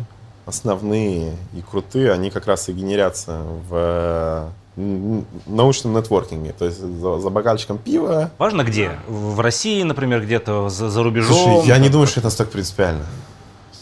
основные 0.46 1.36
и 1.54 1.60
крутые, 1.60 2.12
они 2.12 2.30
как 2.30 2.46
раз 2.46 2.68
и 2.68 2.72
генерятся 2.72 3.42
в 3.68 4.52
научном 4.76 5.94
нетворкинге, 5.94 6.52
то 6.52 6.66
есть 6.66 6.78
за, 6.78 7.18
за 7.18 7.30
бокальчиком 7.30 7.78
пива. 7.78 8.30
Важно 8.38 8.62
где? 8.62 8.98
В 9.08 9.40
России, 9.40 9.82
например, 9.82 10.22
где-то 10.22 10.68
за, 10.68 10.90
за 10.90 11.02
рубежом? 11.02 11.34
Слушай, 11.34 11.68
я 11.68 11.78
не 11.78 11.88
думаю, 11.88 12.06
что 12.06 12.20
это 12.20 12.26
настолько 12.26 12.52
принципиально. 12.52 13.06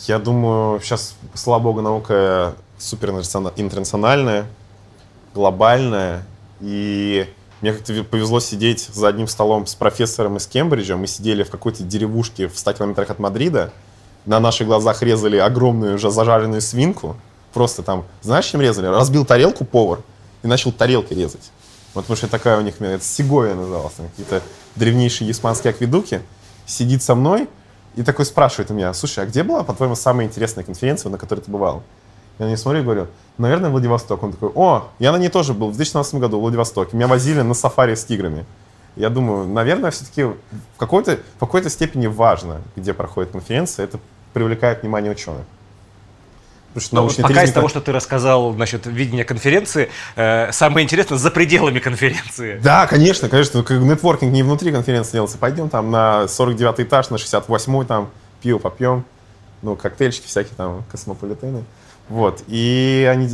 Я 0.07 0.19
думаю, 0.19 0.81
сейчас, 0.81 1.17
слава 1.35 1.63
богу, 1.63 1.81
наука 1.81 2.55
супер 2.79 3.11
интернациональная, 3.11 4.47
глобальная, 5.35 6.25
и 6.61 7.27
мне 7.61 7.73
как-то 7.73 8.05
повезло 8.05 8.39
сидеть 8.41 8.89
за 8.93 9.09
одним 9.09 9.27
столом 9.27 9.67
с 9.67 9.75
профессором 9.75 10.37
из 10.37 10.47
Кембриджа. 10.47 10.97
Мы 10.97 11.07
сидели 11.07 11.43
в 11.43 11.51
какой-то 11.51 11.83
деревушке 11.83 12.47
в 12.47 12.57
100 12.57 12.75
километрах 12.75 13.11
от 13.11 13.19
Мадрида, 13.19 13.73
на 14.27 14.39
наших 14.41 14.69
глазах 14.69 15.03
резали 15.03 15.37
огромную 15.39 15.97
уже 15.97 16.11
зажаренную 16.11 16.61
свинку. 16.61 17.17
Просто 17.53 17.83
там, 17.83 18.05
знаешь, 18.23 18.47
чем 18.47 18.61
резали? 18.61 18.87
Разбил 18.87 19.25
тарелку 19.25 19.65
повар 19.65 20.01
и 20.45 20.47
начал 20.47 20.71
тарелки 20.71 21.13
резать. 21.13 21.51
Вот 21.95 22.03
потому 22.05 22.17
что 22.17 22.29
такая 22.29 22.59
у 22.59 22.61
них, 22.61 22.81
это 22.81 23.03
Сеговия 23.03 23.55
называлась, 23.55 23.95
какие-то 23.95 24.43
древнейшие 24.77 25.31
испанские 25.31 25.71
акведуки. 25.71 26.21
Сидит 26.67 27.03
со 27.03 27.15
мной 27.15 27.49
и 27.97 28.03
такой 28.03 28.27
спрашивает 28.27 28.71
у 28.71 28.75
меня, 28.75 28.93
слушай, 28.95 29.25
а 29.25 29.27
где 29.27 29.43
была, 29.43 29.65
по-твоему, 29.65 29.95
самая 29.97 30.27
интересная 30.27 30.65
конференция, 30.65 31.11
на 31.11 31.19
которой 31.19 31.41
ты 31.41 31.51
бывал? 31.51 31.83
Я 32.39 32.45
на 32.45 32.49
нее 32.49 32.57
смотрю 32.57 32.81
и 32.81 32.85
говорю, 32.85 33.07
наверное, 33.39 33.71
Владивосток. 33.71 34.23
Он 34.23 34.33
такой, 34.33 34.51
о, 34.55 34.89
я 34.99 35.13
на 35.13 35.19
ней 35.19 35.29
тоже 35.29 35.55
был 35.55 35.69
в 35.69 35.77
2017 35.77 36.17
году 36.17 36.39
в 36.39 36.41
Владивостоке. 36.41 36.97
Меня 36.97 37.07
возили 37.07 37.41
на 37.43 37.55
сафари 37.55 37.95
с 37.95 38.05
тиграми. 38.05 38.45
Я 38.97 39.09
думаю, 39.09 39.47
наверное, 39.47 39.91
все-таки 39.93 40.25
в 40.25 40.37
какой-то, 40.77 41.19
в 41.37 41.41
какой-то 41.41 41.71
степени 41.71 42.07
важно, 42.07 42.61
где 42.77 42.93
проходит 42.93 43.31
конференция. 43.31 43.85
Это 43.85 44.01
привлекает 44.33 44.83
внимание 44.83 45.13
ученых. 45.13 45.45
Что 46.77 47.03
ну, 47.03 47.11
пока 47.23 47.45
из 47.45 47.53
того, 47.53 47.69
что 47.69 47.81
ты 47.81 47.93
рассказал 47.93 48.53
насчет 48.53 48.87
видения 48.87 49.25
конференции, 49.25 49.91
э, 50.17 50.51
самое 50.51 50.85
интересное 50.85 51.19
за 51.19 51.31
пределами 51.31 51.79
конференции. 51.79 52.59
Да, 52.63 52.87
конечно, 52.87 53.29
конечно. 53.29 53.59
Нетворкинг 53.59 54.33
не 54.33 54.43
внутри 54.43 54.73
конференции 54.73 55.13
делается. 55.13 55.39
Пойдем 55.39 55.69
там 55.69 55.91
на 55.91 56.27
49 56.27 56.81
этаж, 56.81 57.11
на 57.11 57.19
68 57.19 57.85
там 57.85 58.11
пиво 58.43 58.59
попьем. 58.59 59.05
Ну, 59.63 59.77
коктейльчики 59.77 60.27
всякие 60.27 60.55
там, 60.57 60.85
космополитены. 60.91 61.65
Вот. 62.09 62.43
И 62.49 63.09
они 63.11 63.29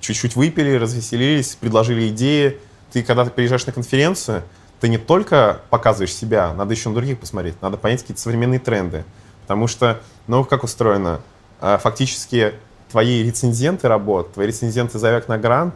чуть-чуть 0.00 0.36
выпили, 0.36 0.74
развеселились, 0.76 1.56
предложили 1.56 2.08
идеи. 2.08 2.58
Ты, 2.92 3.02
когда 3.02 3.24
ты 3.24 3.30
приезжаешь 3.30 3.66
на 3.66 3.72
конференцию, 3.72 4.42
ты 4.80 4.88
не 4.88 4.98
только 4.98 5.62
показываешь 5.70 6.14
себя, 6.14 6.52
надо 6.52 6.74
еще 6.74 6.90
на 6.90 6.94
других 6.94 7.18
посмотреть, 7.18 7.60
надо 7.62 7.76
понять 7.76 8.02
какие-то 8.02 8.20
современные 8.20 8.60
тренды. 8.60 9.04
Потому 9.42 9.66
что, 9.66 10.00
ну, 10.26 10.44
как 10.44 10.64
устроено? 10.64 11.20
А, 11.60 11.78
фактически 11.78 12.54
твои 12.96 13.22
рецензенты 13.22 13.88
работ, 13.88 14.32
твои 14.32 14.46
рецензенты 14.46 14.98
заявок 14.98 15.28
на 15.28 15.36
грант, 15.36 15.74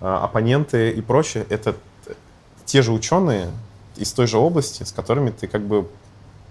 а, 0.00 0.22
оппоненты 0.22 0.92
и 0.92 1.00
прочее, 1.00 1.44
это 1.48 1.74
те 2.66 2.82
же 2.82 2.92
ученые 2.92 3.50
из 3.96 4.12
той 4.12 4.28
же 4.28 4.38
области, 4.38 4.84
с 4.84 4.92
которыми 4.92 5.30
ты 5.30 5.48
как 5.48 5.62
бы 5.62 5.88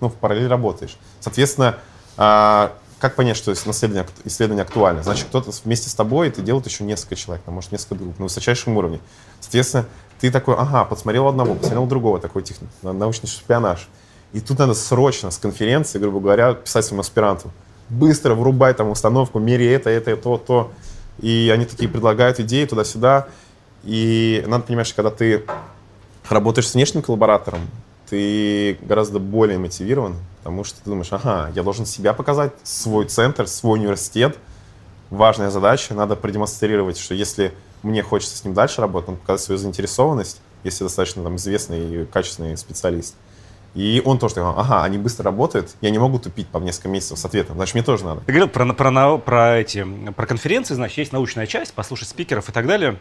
ну, 0.02 0.10
в 0.10 0.16
параллель 0.16 0.50
работаешь. 0.50 0.98
Соответственно, 1.22 1.78
а, 2.18 2.74
как 3.00 3.16
понять, 3.16 3.38
что 3.38 3.54
исследование, 3.54 4.06
исследование 4.26 4.64
актуально? 4.64 5.02
Значит, 5.02 5.28
кто-то 5.30 5.52
вместе 5.64 5.90
с 5.90 5.96
тобой 5.96 6.28
это 6.28 6.42
делает 6.42 6.66
еще 6.66 6.84
несколько 6.84 7.16
человек, 7.16 7.42
а 7.46 7.52
может 7.52 7.72
несколько 7.72 7.96
групп 7.96 8.20
на 8.20 8.26
высочайшем 8.26 8.76
уровне. 8.76 9.00
Соответственно, 9.40 9.86
ты 10.20 10.30
такой, 10.30 10.56
ага, 10.56 10.84
подсмотрел 10.84 11.30
одного, 11.30 11.56
посмотрел 11.56 11.86
другого, 11.86 12.20
такой 12.20 12.44
тех, 12.44 12.58
научный 12.82 13.28
шпионаж. 13.28 13.88
И 14.34 14.42
тут 14.42 14.60
надо 14.60 14.74
срочно 14.74 15.32
с 15.32 15.38
конференции, 15.38 16.00
грубо 16.00 16.20
говоря, 16.20 16.54
писать 16.54 16.84
своему 16.84 17.00
аспиранту. 17.00 17.50
Быстро 17.92 18.36
врубай 18.36 18.74
там 18.74 18.90
установку, 18.90 19.40
мери 19.40 19.68
это, 19.68 19.90
это, 19.90 20.16
то, 20.16 20.38
то. 20.38 20.72
И 21.20 21.52
они 21.54 21.66
такие 21.66 21.90
предлагают 21.90 22.40
идеи 22.40 22.66
туда-сюда. 22.66 23.28
И 23.84 24.44
надо 24.48 24.64
понимать, 24.64 24.88
что 24.88 24.96
когда 24.96 25.12
ты 25.12 25.44
работаешь 26.30 26.70
с 26.70 26.74
внешним 26.74 27.02
коллаборатором, 27.02 27.60
ты 28.10 28.78
гораздо 28.82 29.20
более 29.20 29.58
мотивирован, 29.58 30.16
потому 30.38 30.64
что 30.64 30.82
ты 30.82 30.90
думаешь, 30.90 31.12
ага, 31.12 31.52
я 31.54 31.64
должен 31.64 31.86
себя 31.86 32.14
показать, 32.14 32.54
свой 32.64 33.06
центр, 33.06 33.46
свой 33.46 33.80
университет. 33.80 34.38
Важная 35.10 35.50
задача, 35.50 35.94
надо 35.94 36.16
продемонстрировать, 36.16 36.98
что 36.98 37.14
если 37.14 37.54
мне 37.84 38.04
хочется 38.04 38.38
с 38.38 38.46
ним 38.46 38.54
дальше 38.54 38.80
работать, 38.80 39.10
надо 39.10 39.20
показать 39.20 39.42
свою 39.42 39.60
заинтересованность, 39.60 40.42
если 40.64 40.86
достаточно 40.86 41.24
там 41.24 41.36
известный 41.36 42.04
и 42.04 42.06
качественный 42.06 42.56
специалист. 42.56 43.16
И 43.74 44.02
он 44.04 44.20
тоже 44.20 44.36
такой, 44.36 44.52
ага, 44.52 44.84
они 44.84 44.98
быстро 44.98 45.26
работают, 45.26 45.76
я 45.80 45.92
не 45.92 46.00
могу 46.00 46.20
тупить 46.20 46.48
по 46.48 46.58
несколько 46.58 46.90
месяцев 46.90 47.18
с 47.18 47.26
ответом, 47.26 47.56
значит, 47.56 47.74
мне 47.76 47.84
тоже 47.84 48.04
надо. 48.04 48.22
Ты 48.22 48.34
говорил 48.34 48.50
про, 48.50 48.74
про, 48.74 49.18
про, 49.18 49.58
эти, 49.60 49.86
про 50.16 50.26
конференции, 50.26 50.74
значит, 50.74 50.98
есть 50.98 51.14
научная 51.14 51.48
часть, 51.48 51.74
послушать 51.74 52.10
спикеров 52.10 52.50
и 52.50 52.52
так 52.52 52.68
далее. 52.68 52.98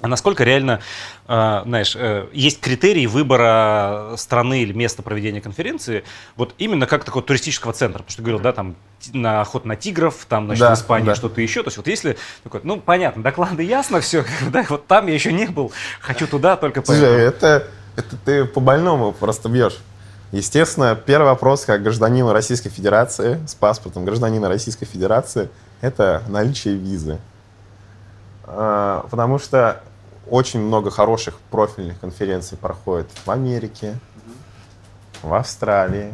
А 0.00 0.08
насколько 0.08 0.42
реально, 0.42 0.80
э, 1.28 1.62
знаешь, 1.64 1.94
э, 1.96 2.26
есть 2.32 2.60
критерии 2.60 3.06
выбора 3.06 4.14
страны 4.16 4.62
или 4.62 4.72
места 4.72 5.02
проведения 5.02 5.40
конференции, 5.40 6.02
вот 6.34 6.54
именно 6.58 6.86
как 6.86 7.04
такого 7.04 7.24
туристического 7.24 7.72
центра, 7.72 7.98
потому 7.98 8.10
что 8.10 8.16
ты 8.16 8.22
говорил, 8.22 8.40
да, 8.40 8.52
там 8.52 8.74
на 9.12 9.40
охот 9.42 9.64
на 9.64 9.76
тигров, 9.76 10.26
там, 10.28 10.46
значит, 10.46 10.60
да, 10.60 10.74
в 10.74 10.78
Испании 10.78 11.06
да. 11.06 11.14
что-то 11.14 11.40
еще, 11.40 11.62
то 11.62 11.68
есть 11.68 11.76
вот 11.76 11.86
если, 11.86 12.18
такой, 12.42 12.60
ну, 12.64 12.80
понятно, 12.80 13.22
доклады 13.22 13.62
ясно, 13.62 14.00
все, 14.00 14.24
да, 14.50 14.66
вот 14.68 14.86
там 14.86 15.06
я 15.06 15.14
еще 15.14 15.32
не 15.32 15.46
был, 15.46 15.72
хочу 16.00 16.26
туда, 16.26 16.56
только 16.56 16.84
Слушай, 16.84 17.00
поэтому. 17.00 17.22
это, 17.22 17.68
это 17.96 18.16
ты 18.24 18.44
по-больному 18.44 19.12
просто 19.12 19.48
бьешь. 19.48 19.78
Естественно, 20.32 20.96
первый 20.96 21.26
вопрос 21.26 21.66
как 21.66 21.82
гражданину 21.82 22.32
Российской 22.32 22.70
Федерации 22.70 23.38
с 23.46 23.54
паспортом 23.54 24.06
гражданина 24.06 24.48
Российской 24.48 24.86
Федерации– 24.86 25.50
это 25.82 26.22
наличие 26.26 26.74
визы. 26.74 27.18
А, 28.44 29.06
потому 29.10 29.38
что 29.38 29.82
очень 30.30 30.60
много 30.60 30.90
хороших 30.90 31.38
профильных 31.50 32.00
конференций 32.00 32.56
проходит 32.56 33.08
в 33.26 33.30
Америке, 33.30 33.98
в 35.22 35.34
Австралии. 35.34 36.10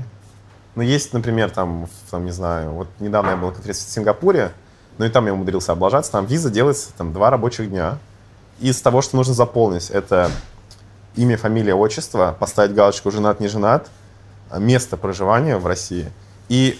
Ну, 0.74 0.82
есть, 0.82 1.12
например, 1.12 1.50
там, 1.50 1.88
там, 2.10 2.24
не 2.24 2.32
знаю, 2.32 2.72
вот 2.72 2.88
недавно 2.98 3.30
я 3.30 3.36
был 3.36 3.48
на 3.48 3.54
конференции 3.54 3.86
в 3.86 3.92
Сингапуре, 3.92 4.50
ну 4.98 5.04
и 5.04 5.10
там 5.10 5.26
я 5.26 5.32
умудрился 5.32 5.70
облажаться, 5.70 6.10
там 6.10 6.26
виза 6.26 6.50
делается 6.50 6.90
там 6.98 7.12
два 7.12 7.30
рабочих 7.30 7.70
дня. 7.70 7.98
Из 8.58 8.82
того, 8.82 9.00
что 9.00 9.14
нужно 9.14 9.34
заполнить, 9.34 9.90
это 9.90 10.28
имя, 11.14 11.36
фамилия, 11.36 11.74
отчество, 11.74 12.36
поставить 12.36 12.74
галочку 12.74 13.12
«женат, 13.12 13.38
не 13.38 13.46
женат», 13.46 13.88
место 14.56 14.96
проживания 14.96 15.56
в 15.56 15.66
России 15.66 16.10
и 16.48 16.78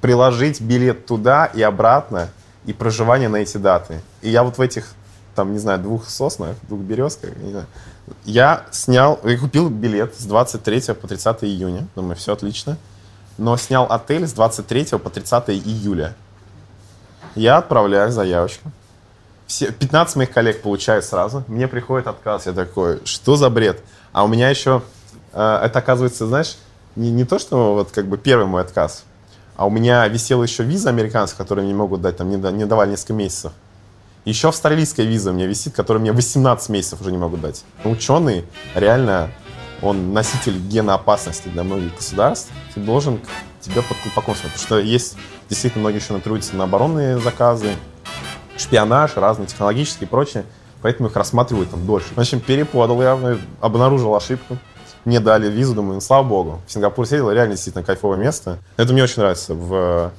приложить 0.00 0.60
билет 0.60 1.06
туда 1.06 1.46
и 1.46 1.62
обратно, 1.62 2.28
и 2.66 2.72
проживание 2.72 3.28
на 3.28 3.36
эти 3.36 3.56
даты. 3.56 4.00
И 4.20 4.30
я 4.30 4.42
вот 4.42 4.58
в 4.58 4.60
этих 4.60 4.94
там, 5.34 5.52
не 5.52 5.58
знаю, 5.58 5.78
двух 5.78 6.08
соснах, 6.08 6.56
двух 6.68 6.80
березках, 6.80 7.34
не 7.36 7.50
знаю. 7.50 7.66
Я 8.24 8.66
снял, 8.70 9.18
я 9.24 9.38
купил 9.38 9.70
билет 9.70 10.14
с 10.18 10.24
23 10.24 10.94
по 10.94 11.08
30 11.08 11.44
июня, 11.44 11.86
думаю, 11.94 12.16
все 12.16 12.32
отлично, 12.32 12.76
но 13.38 13.56
снял 13.56 13.84
отель 13.84 14.26
с 14.26 14.32
23 14.32 14.98
по 14.98 15.10
30 15.10 15.50
июля. 15.50 16.14
Я 17.34 17.58
отправляю 17.58 18.10
заявочку. 18.12 18.70
Все, 19.46 19.70
15 19.70 20.16
моих 20.16 20.30
коллег 20.30 20.62
получают 20.62 21.04
сразу, 21.04 21.44
мне 21.46 21.68
приходит 21.68 22.06
отказ, 22.06 22.46
я 22.46 22.52
такой, 22.52 23.00
что 23.04 23.36
за 23.36 23.50
бред? 23.50 23.82
А 24.12 24.24
у 24.24 24.28
меня 24.28 24.48
еще, 24.48 24.82
это 25.32 25.78
оказывается, 25.78 26.26
знаешь, 26.26 26.56
не, 26.96 27.10
не 27.10 27.24
то, 27.24 27.38
что 27.38 27.74
вот 27.74 27.90
как 27.90 28.06
бы 28.06 28.18
первый 28.18 28.46
мой 28.46 28.62
отказ, 28.62 29.04
а 29.56 29.66
у 29.66 29.70
меня 29.70 30.06
висела 30.08 30.42
еще 30.42 30.62
виза 30.62 30.90
американская, 30.90 31.38
которую 31.38 31.66
мне 31.66 31.74
могут 31.74 32.00
дать, 32.00 32.16
там 32.16 32.30
не, 32.30 32.36
не 32.52 32.64
давали 32.64 32.90
несколько 32.90 33.14
месяцев. 33.14 33.52
Еще 34.24 34.48
австралийская 34.48 35.04
виза 35.04 35.30
у 35.30 35.34
меня 35.34 35.46
висит, 35.46 35.74
которую 35.74 36.00
мне 36.00 36.12
18 36.12 36.68
месяцев 36.68 37.00
уже 37.00 37.10
не 37.10 37.18
могут 37.18 37.40
дать. 37.40 37.64
Но 37.82 37.90
ученый 37.90 38.44
реально, 38.74 39.30
он 39.80 40.12
носитель 40.12 40.58
гена 40.58 40.94
опасности 40.94 41.48
для 41.48 41.64
многих 41.64 41.96
государств. 41.96 42.50
Ты 42.74 42.80
должен 42.80 43.20
тебе 43.60 43.82
под 43.82 43.96
колпаком 43.98 44.36
смотреть. 44.36 44.62
Потому 44.62 44.80
что 44.80 44.88
есть 44.88 45.16
действительно 45.48 45.82
многие 45.82 45.98
еще 45.98 46.16
трудятся 46.20 46.54
на 46.54 46.64
оборонные 46.64 47.18
заказы, 47.18 47.74
шпионаж, 48.56 49.16
разные 49.16 49.48
технологические 49.48 50.06
и 50.06 50.10
прочее. 50.10 50.44
Поэтому 50.82 51.08
их 51.08 51.16
рассматривают 51.16 51.70
там 51.70 51.84
дольше. 51.84 52.08
В 52.14 52.18
общем, 52.18 52.40
переподал 52.40 53.02
я, 53.02 53.38
обнаружил 53.60 54.14
ошибку. 54.14 54.56
Мне 55.04 55.20
дали 55.20 55.48
визу, 55.48 55.74
думаю, 55.74 55.94
ну, 55.94 56.00
слава 56.00 56.22
богу. 56.22 56.60
В 56.66 56.72
Сингапур 56.72 57.06
сидел, 57.06 57.30
реально 57.30 57.54
действительно 57.54 57.84
кайфовое 57.84 58.18
место. 58.18 58.58
Это 58.76 58.92
мне 58.92 59.02
очень 59.02 59.20
нравится 59.20 59.54
в 59.54 60.12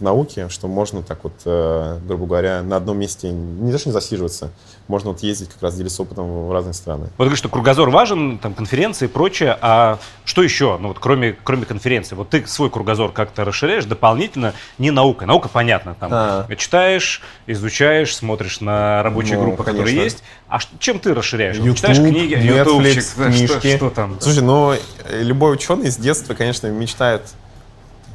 науке, 0.00 0.48
что 0.48 0.68
можно 0.68 1.02
так 1.02 1.24
вот, 1.24 1.32
э, 1.44 1.98
грубо 2.06 2.26
говоря, 2.26 2.62
на 2.62 2.76
одном 2.76 2.98
месте 2.98 3.30
не 3.30 3.72
даже 3.72 3.84
не 3.86 3.92
засиживаться, 3.92 4.50
можно 4.88 5.10
вот 5.10 5.22
ездить 5.22 5.50
как 5.50 5.62
раз 5.62 5.74
делиться 5.74 6.02
опытом 6.02 6.48
в 6.48 6.52
разные 6.52 6.74
страны. 6.74 7.04
Вот 7.16 7.24
говоришь, 7.24 7.38
что 7.38 7.48
кругозор 7.48 7.90
важен, 7.90 8.38
там 8.38 8.54
конференции 8.54 9.04
и 9.06 9.08
прочее, 9.08 9.56
а 9.60 9.98
что 10.24 10.42
еще, 10.42 10.78
ну 10.80 10.88
вот 10.88 10.98
кроме, 10.98 11.36
кроме 11.44 11.64
конференции, 11.66 12.14
вот 12.14 12.30
ты 12.30 12.46
свой 12.46 12.70
кругозор 12.70 13.12
как-то 13.12 13.44
расширяешь 13.44 13.84
дополнительно, 13.84 14.54
не 14.78 14.90
наука, 14.90 15.26
наука 15.26 15.48
понятно, 15.48 15.94
там 15.94 16.10
а. 16.12 16.46
читаешь, 16.56 17.22
изучаешь, 17.46 18.14
смотришь 18.16 18.60
на 18.60 19.02
рабочие 19.02 19.36
ну, 19.36 19.44
группы, 19.44 19.62
конечно. 19.62 19.84
которые 19.84 20.04
есть, 20.04 20.24
а 20.48 20.58
чем 20.78 20.98
ты 20.98 21.14
расширяешь? 21.14 21.56
YouTube, 21.56 21.76
читаешь 21.76 21.98
книги, 21.98 22.34
Netflix, 22.34 23.14
книжки. 23.14 23.68
Что, 23.68 23.76
что 23.76 23.90
там? 23.90 24.16
Слушай, 24.20 24.42
ну 24.42 24.74
любой 25.10 25.54
ученый 25.54 25.90
с 25.90 25.96
детства, 25.96 26.34
конечно, 26.34 26.68
мечтает 26.68 27.22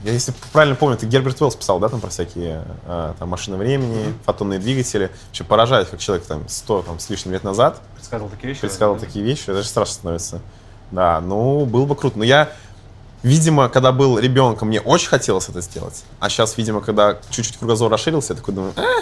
я, 0.04 0.12
если 0.12 0.34
правильно 0.52 0.76
помню, 0.76 0.98
ты 0.98 1.06
Герберт 1.06 1.42
Уэллс 1.42 1.56
писал, 1.56 1.80
да, 1.80 1.90
там 1.90 2.02
про 2.02 2.10
всякие 2.10 2.66
а, 2.86 3.16
там, 3.18 3.30
машины 3.30 3.58
времени, 3.58 4.08
mm-hmm. 4.08 4.24
фотонные 4.26 4.60
двигатели. 4.60 5.10
Вообще 5.28 5.44
поражает, 5.44 5.90
как 5.90 6.00
человек 6.00 6.26
там 6.26 6.48
100 6.48 6.82
там, 6.84 7.00
с 7.00 7.10
лишним 7.10 7.34
лет 7.34 7.44
назад 7.44 7.82
предсказал 7.96 8.30
такие 8.30 8.50
вещи. 8.50 8.62
Предсказал 8.62 8.96
да? 8.96 9.00
такие 9.00 9.26
вещи, 9.26 9.46
даже 9.48 9.68
страшно 9.68 9.94
становится. 9.94 10.42
Да, 10.92 11.22
ну, 11.22 11.66
было 11.66 11.86
бы 11.86 11.96
круто. 11.96 12.18
Но 12.18 12.24
я, 12.24 12.52
видимо, 13.24 13.70
когда 13.70 13.92
был 13.92 14.20
ребенком, 14.20 14.68
мне 14.68 14.82
очень 14.82 15.08
хотелось 15.08 15.50
это 15.50 15.62
сделать. 15.62 16.04
А 16.20 16.30
сейчас, 16.30 16.58
видимо, 16.58 16.82
когда 16.82 17.18
чуть-чуть 17.30 17.58
кругозор 17.58 17.92
расширился, 17.92 18.34
я 18.34 18.38
такой 18.38 18.54
думаю, 18.54 18.74
э, 18.76 19.02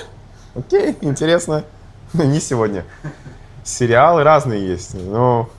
окей, 0.55 0.95
интересно. 1.01 1.63
Не 2.13 2.39
сегодня. 2.39 2.85
Сериалы 3.63 4.23
разные 4.23 4.65
есть. 4.67 4.93
Но 4.93 5.49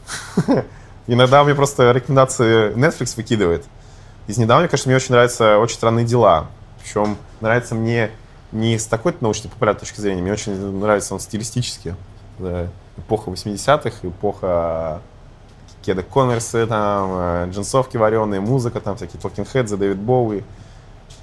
иногда 1.06 1.44
мне 1.44 1.54
просто 1.54 1.90
рекомендации 1.92 2.72
Netflix 2.74 3.16
выкидывает. 3.16 3.64
Из 4.26 4.38
недавнего, 4.38 4.68
конечно, 4.68 4.88
мне 4.88 4.96
очень 4.96 5.12
нравятся 5.12 5.58
«Очень 5.58 5.76
странные 5.76 6.04
дела». 6.04 6.46
Причем 6.82 7.16
нравится 7.40 7.74
мне 7.74 8.10
не 8.52 8.78
с 8.78 8.86
такой 8.86 9.14
научной 9.20 9.48
популярной 9.48 9.80
точки 9.80 10.00
зрения, 10.00 10.22
мне 10.22 10.32
очень 10.32 10.54
нравится 10.78 11.14
он 11.14 11.20
стилистически. 11.20 11.96
Да, 12.38 12.68
эпоха 12.96 13.30
80-х, 13.30 14.06
эпоха 14.06 15.00
Кеда 15.82 16.02
Конверсы, 16.02 16.66
там, 16.66 17.10
э, 17.12 17.50
джинсовки 17.50 17.96
вареные, 17.96 18.40
музыка, 18.40 18.80
там 18.80 18.96
всякие 18.96 19.20
Talking 19.20 19.48
Heads, 19.52 19.76
Дэвид 19.76 19.98
Боуи, 19.98 20.44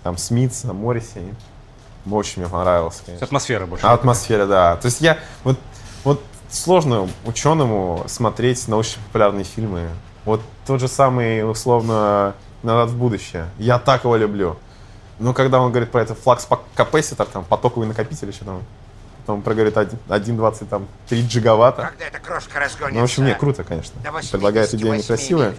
там, 0.04 0.18
Смитс, 0.18 0.64
Морриси. 0.66 1.22
Очень 2.10 2.42
мне 2.42 2.52
понравилось, 2.52 3.02
конечно. 3.06 3.26
Атмосфера 3.26 3.66
больше. 3.66 3.86
А, 3.86 3.94
атмосфера, 3.94 4.46
да. 4.46 4.76
То 4.78 4.88
есть 4.88 5.02
я, 5.02 5.20
вот, 5.44 5.58
вот 6.04 6.22
сложно 6.50 7.08
ученому 7.26 8.04
смотреть 8.08 8.68
научно-популярные 8.68 9.44
фильмы. 9.44 9.90
Вот 10.26 10.42
тот 10.66 10.80
же 10.80 10.88
самый, 10.88 11.50
условно, 11.50 12.36
назад 12.64 12.90
в 12.90 12.98
будущее. 12.98 13.48
Я 13.58 13.80
так 13.80 14.04
его 14.04 14.16
люблю. 14.16 14.58
Ну, 15.20 15.34
когда 15.34 15.60
он 15.60 15.72
говорит 15.72 15.92
про 15.92 16.02
это 16.02 16.16
флакс 16.16 16.48
капаситор, 16.76 17.28
там, 17.28 17.44
потоковый 17.44 17.88
накопитель 17.88 18.30
еще 18.30 18.46
там, 18.46 18.64
потом 19.30 19.42
проговорит 19.44 19.76
1,20, 19.76 20.66
там, 20.66 20.88
3 21.08 21.28
джигаватта. 21.28 21.88
Когда 21.90 22.06
эта 22.06 22.20
крошка 22.20 22.60
разгонится? 22.60 22.96
Ну, 22.96 23.02
в 23.02 23.04
общем, 23.04 23.26
не, 23.26 23.36
круто, 23.36 23.64
конечно. 23.64 23.94
Предлагает 24.32 24.74
идея 24.74 24.96
некрасивая. 24.96 25.56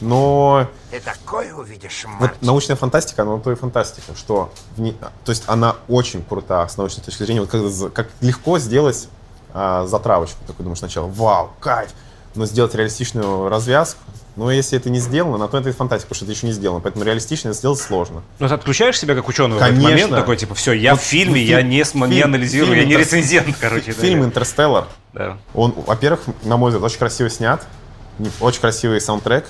Но... 0.00 0.66
Ты 0.90 1.00
такое 1.00 1.54
увидишь. 1.54 2.04
Вот 2.18 2.32
научная 2.42 2.76
фантастика, 2.76 3.22
она 3.22 3.38
то 3.38 3.50
и 3.50 3.54
фантастика, 3.54 4.14
что... 4.14 4.52
В 4.76 4.80
ней, 4.80 4.96
то 5.24 5.30
есть 5.30 5.44
она 5.46 5.76
очень 5.88 6.22
крута 6.22 6.68
с 6.68 6.76
научной 6.76 7.02
точки 7.02 7.22
зрения. 7.22 7.40
Вот 7.40 7.50
как, 7.50 7.92
как 7.94 8.08
легко 8.20 8.58
сделать 8.58 9.08
а, 9.54 9.86
затравочку. 9.86 10.38
Такой 10.46 10.64
думаешь 10.64 10.80
сначала, 10.80 11.06
вау, 11.06 11.50
кайф. 11.60 11.90
Но 12.34 12.44
сделать 12.44 12.74
реалистичную 12.74 13.48
развязку, 13.48 14.00
но 14.38 14.52
если 14.52 14.78
это 14.78 14.88
не 14.88 15.00
сделано, 15.00 15.36
на 15.36 15.48
то 15.48 15.58
это 15.58 15.68
и 15.68 15.72
фантастика, 15.72 16.10
потому 16.10 16.16
что 16.16 16.24
это 16.26 16.32
еще 16.32 16.46
не 16.46 16.52
сделано. 16.52 16.78
Поэтому 16.78 17.04
реалистично 17.04 17.48
это 17.48 17.58
сделать 17.58 17.80
сложно. 17.80 18.22
Но 18.38 18.46
ты 18.46 18.54
отключаешь 18.54 18.96
себя 18.96 19.16
как 19.16 19.28
ученый 19.28 19.58
Конечно. 19.58 19.74
в 19.74 19.78
этот 19.78 19.90
момент 19.90 20.14
такой, 20.14 20.36
типа, 20.36 20.54
все, 20.54 20.72
я 20.72 20.92
вот 20.92 21.00
в 21.00 21.04
фильме, 21.04 21.40
фильм, 21.40 21.48
я 21.48 21.62
не, 21.62 21.82
фильм, 21.82 22.08
не 22.08 22.22
анализирую, 22.22 22.76
фильм, 22.76 22.88
я 22.88 22.96
не 22.96 22.96
рецензент, 22.96 23.56
короче. 23.60 23.90
Фильм 23.90 24.24
«Интерстеллар», 24.24 24.86
да. 25.12 25.38
он, 25.54 25.74
во-первых, 25.76 26.20
на 26.44 26.56
мой 26.56 26.70
взгляд, 26.70 26.84
очень 26.84 26.98
красиво 26.98 27.28
снят, 27.28 27.66
очень 28.40 28.60
красивый 28.60 29.00
саундтрек, 29.00 29.46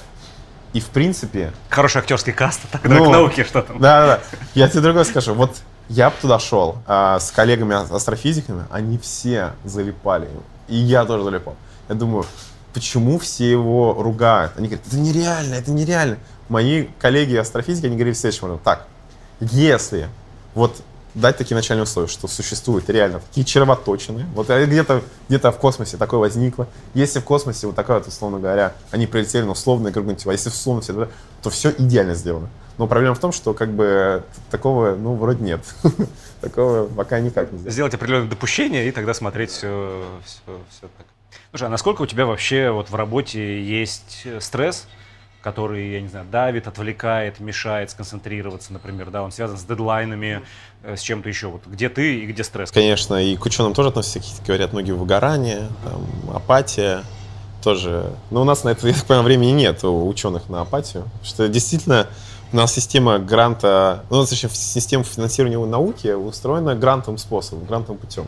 и 0.72 0.80
в 0.80 0.86
принципе... 0.86 1.52
Хороший 1.68 1.98
актерский 1.98 2.32
каст, 2.32 2.60
тогда 2.72 2.94
ну, 2.94 3.04
к 3.04 3.12
науке 3.12 3.44
что 3.44 3.60
там. 3.60 3.78
Да, 3.78 4.00
да, 4.00 4.06
да. 4.06 4.38
Я 4.54 4.68
тебе 4.68 4.80
другое 4.80 5.04
скажу. 5.04 5.34
Вот 5.34 5.54
я 5.90 6.10
туда 6.10 6.38
шел 6.38 6.78
а, 6.86 7.18
с 7.18 7.30
коллегами 7.30 7.74
астрофизиками, 7.94 8.64
они 8.70 8.96
все 8.96 9.52
залипали. 9.64 10.28
И 10.66 10.76
я 10.76 11.04
тоже 11.04 11.24
залипал. 11.24 11.56
Я 11.90 11.94
думаю, 11.94 12.24
почему 12.78 13.18
все 13.18 13.50
его 13.50 13.92
ругают? 13.92 14.52
Они 14.56 14.68
говорят, 14.68 14.86
это 14.86 14.96
нереально, 14.96 15.54
это 15.54 15.72
нереально. 15.72 16.16
Мои 16.48 16.86
коллеги 17.00 17.34
астрофизики, 17.34 17.86
они 17.86 17.96
говорили 17.96 18.14
следующим 18.14 18.44
образом, 18.44 18.62
так, 18.62 18.86
если 19.40 20.08
вот 20.54 20.80
дать 21.12 21.36
такие 21.36 21.56
начальные 21.56 21.82
условия, 21.82 22.06
что 22.06 22.28
существуют 22.28 22.88
реально 22.88 23.18
такие 23.18 23.44
червоточины. 23.44 24.26
Вот 24.32 24.48
где-то 24.48 25.02
где 25.28 25.50
в 25.50 25.56
космосе 25.58 25.96
такое 25.96 26.20
возникло. 26.20 26.68
Если 26.94 27.18
в 27.18 27.24
космосе 27.24 27.66
вот 27.66 27.74
такая 27.74 27.98
вот, 27.98 28.06
условно 28.06 28.38
говоря, 28.38 28.74
они 28.92 29.08
прилетели 29.08 29.42
на 29.42 29.50
условное 29.50 29.90
круглое 29.90 30.16
а 30.24 30.30
если 30.30 30.50
в 30.50 30.54
то, 30.54 31.08
то 31.42 31.50
все 31.50 31.70
идеально 31.76 32.14
сделано. 32.14 32.48
Но 32.76 32.86
проблема 32.86 33.16
в 33.16 33.18
том, 33.18 33.32
что 33.32 33.54
как 33.54 33.72
бы 33.72 34.22
такого, 34.52 34.94
ну, 34.94 35.16
вроде 35.16 35.42
нет. 35.42 35.62
такого 36.40 36.86
пока 36.86 37.18
никак 37.18 37.50
не 37.50 37.58
сделать. 37.58 37.72
Сделать 37.72 37.94
определенное 37.94 38.30
допущение 38.30 38.86
и 38.86 38.92
тогда 38.92 39.14
смотреть 39.14 39.50
все, 39.50 40.04
все, 40.24 40.60
все 40.70 40.88
так. 40.96 41.06
Слушай, 41.50 41.68
а 41.68 41.70
насколько 41.70 42.02
у 42.02 42.06
тебя 42.06 42.26
вообще 42.26 42.70
вот 42.70 42.90
в 42.90 42.94
работе 42.94 43.62
есть 43.62 44.26
стресс? 44.40 44.86
который, 45.40 45.92
я 45.92 46.00
не 46.00 46.08
знаю, 46.08 46.26
давит, 46.30 46.66
отвлекает, 46.66 47.40
мешает 47.40 47.90
сконцентрироваться, 47.90 48.72
например, 48.72 49.10
да, 49.10 49.22
он 49.22 49.30
связан 49.32 49.56
с 49.56 49.62
дедлайнами, 49.62 50.42
э, 50.82 50.96
с 50.96 51.00
чем-то 51.00 51.28
еще. 51.28 51.46
Вот 51.46 51.62
где 51.66 51.88
ты 51.88 52.20
и 52.20 52.26
где 52.26 52.42
стресс? 52.42 52.70
Конечно, 52.70 53.14
и 53.14 53.36
к 53.36 53.46
ученым 53.46 53.72
тоже 53.72 53.90
относятся, 53.90 54.18
какие-то, 54.18 54.42
говорят, 54.44 54.72
многие 54.72 54.92
выгорания, 54.92 55.68
там, 55.84 56.34
апатия 56.34 57.04
тоже. 57.62 58.12
Но 58.30 58.42
у 58.42 58.44
нас 58.44 58.64
на 58.64 58.70
это, 58.70 58.86
я 58.88 58.94
так 58.94 59.04
понимаю, 59.04 59.24
времени 59.24 59.52
нет 59.52 59.84
у 59.84 60.08
ученых 60.08 60.48
на 60.48 60.62
апатию, 60.62 61.04
что 61.22 61.48
действительно 61.48 62.08
у 62.52 62.56
нас 62.56 62.72
система 62.72 63.18
гранта, 63.18 64.04
ну, 64.10 64.22
еще 64.22 64.48
система 64.48 65.04
финансирования 65.04 65.58
науки 65.64 66.08
устроена 66.08 66.74
грантовым 66.74 67.18
способом, 67.18 67.64
грантовым 67.64 67.98
путем 67.98 68.26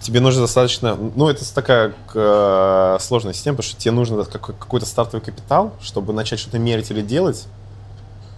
тебе 0.00 0.20
нужно 0.20 0.42
достаточно... 0.42 0.96
Ну, 0.96 1.28
это 1.28 1.54
такая 1.54 1.94
э, 2.14 2.96
сложная 3.00 3.32
система, 3.32 3.58
потому 3.58 3.70
что 3.70 3.80
тебе 3.80 3.92
нужно 3.92 4.24
какой-то 4.24 4.86
стартовый 4.86 5.24
капитал, 5.24 5.72
чтобы 5.80 6.12
начать 6.12 6.38
что-то 6.38 6.58
мерить 6.58 6.90
или 6.90 7.02
делать, 7.02 7.46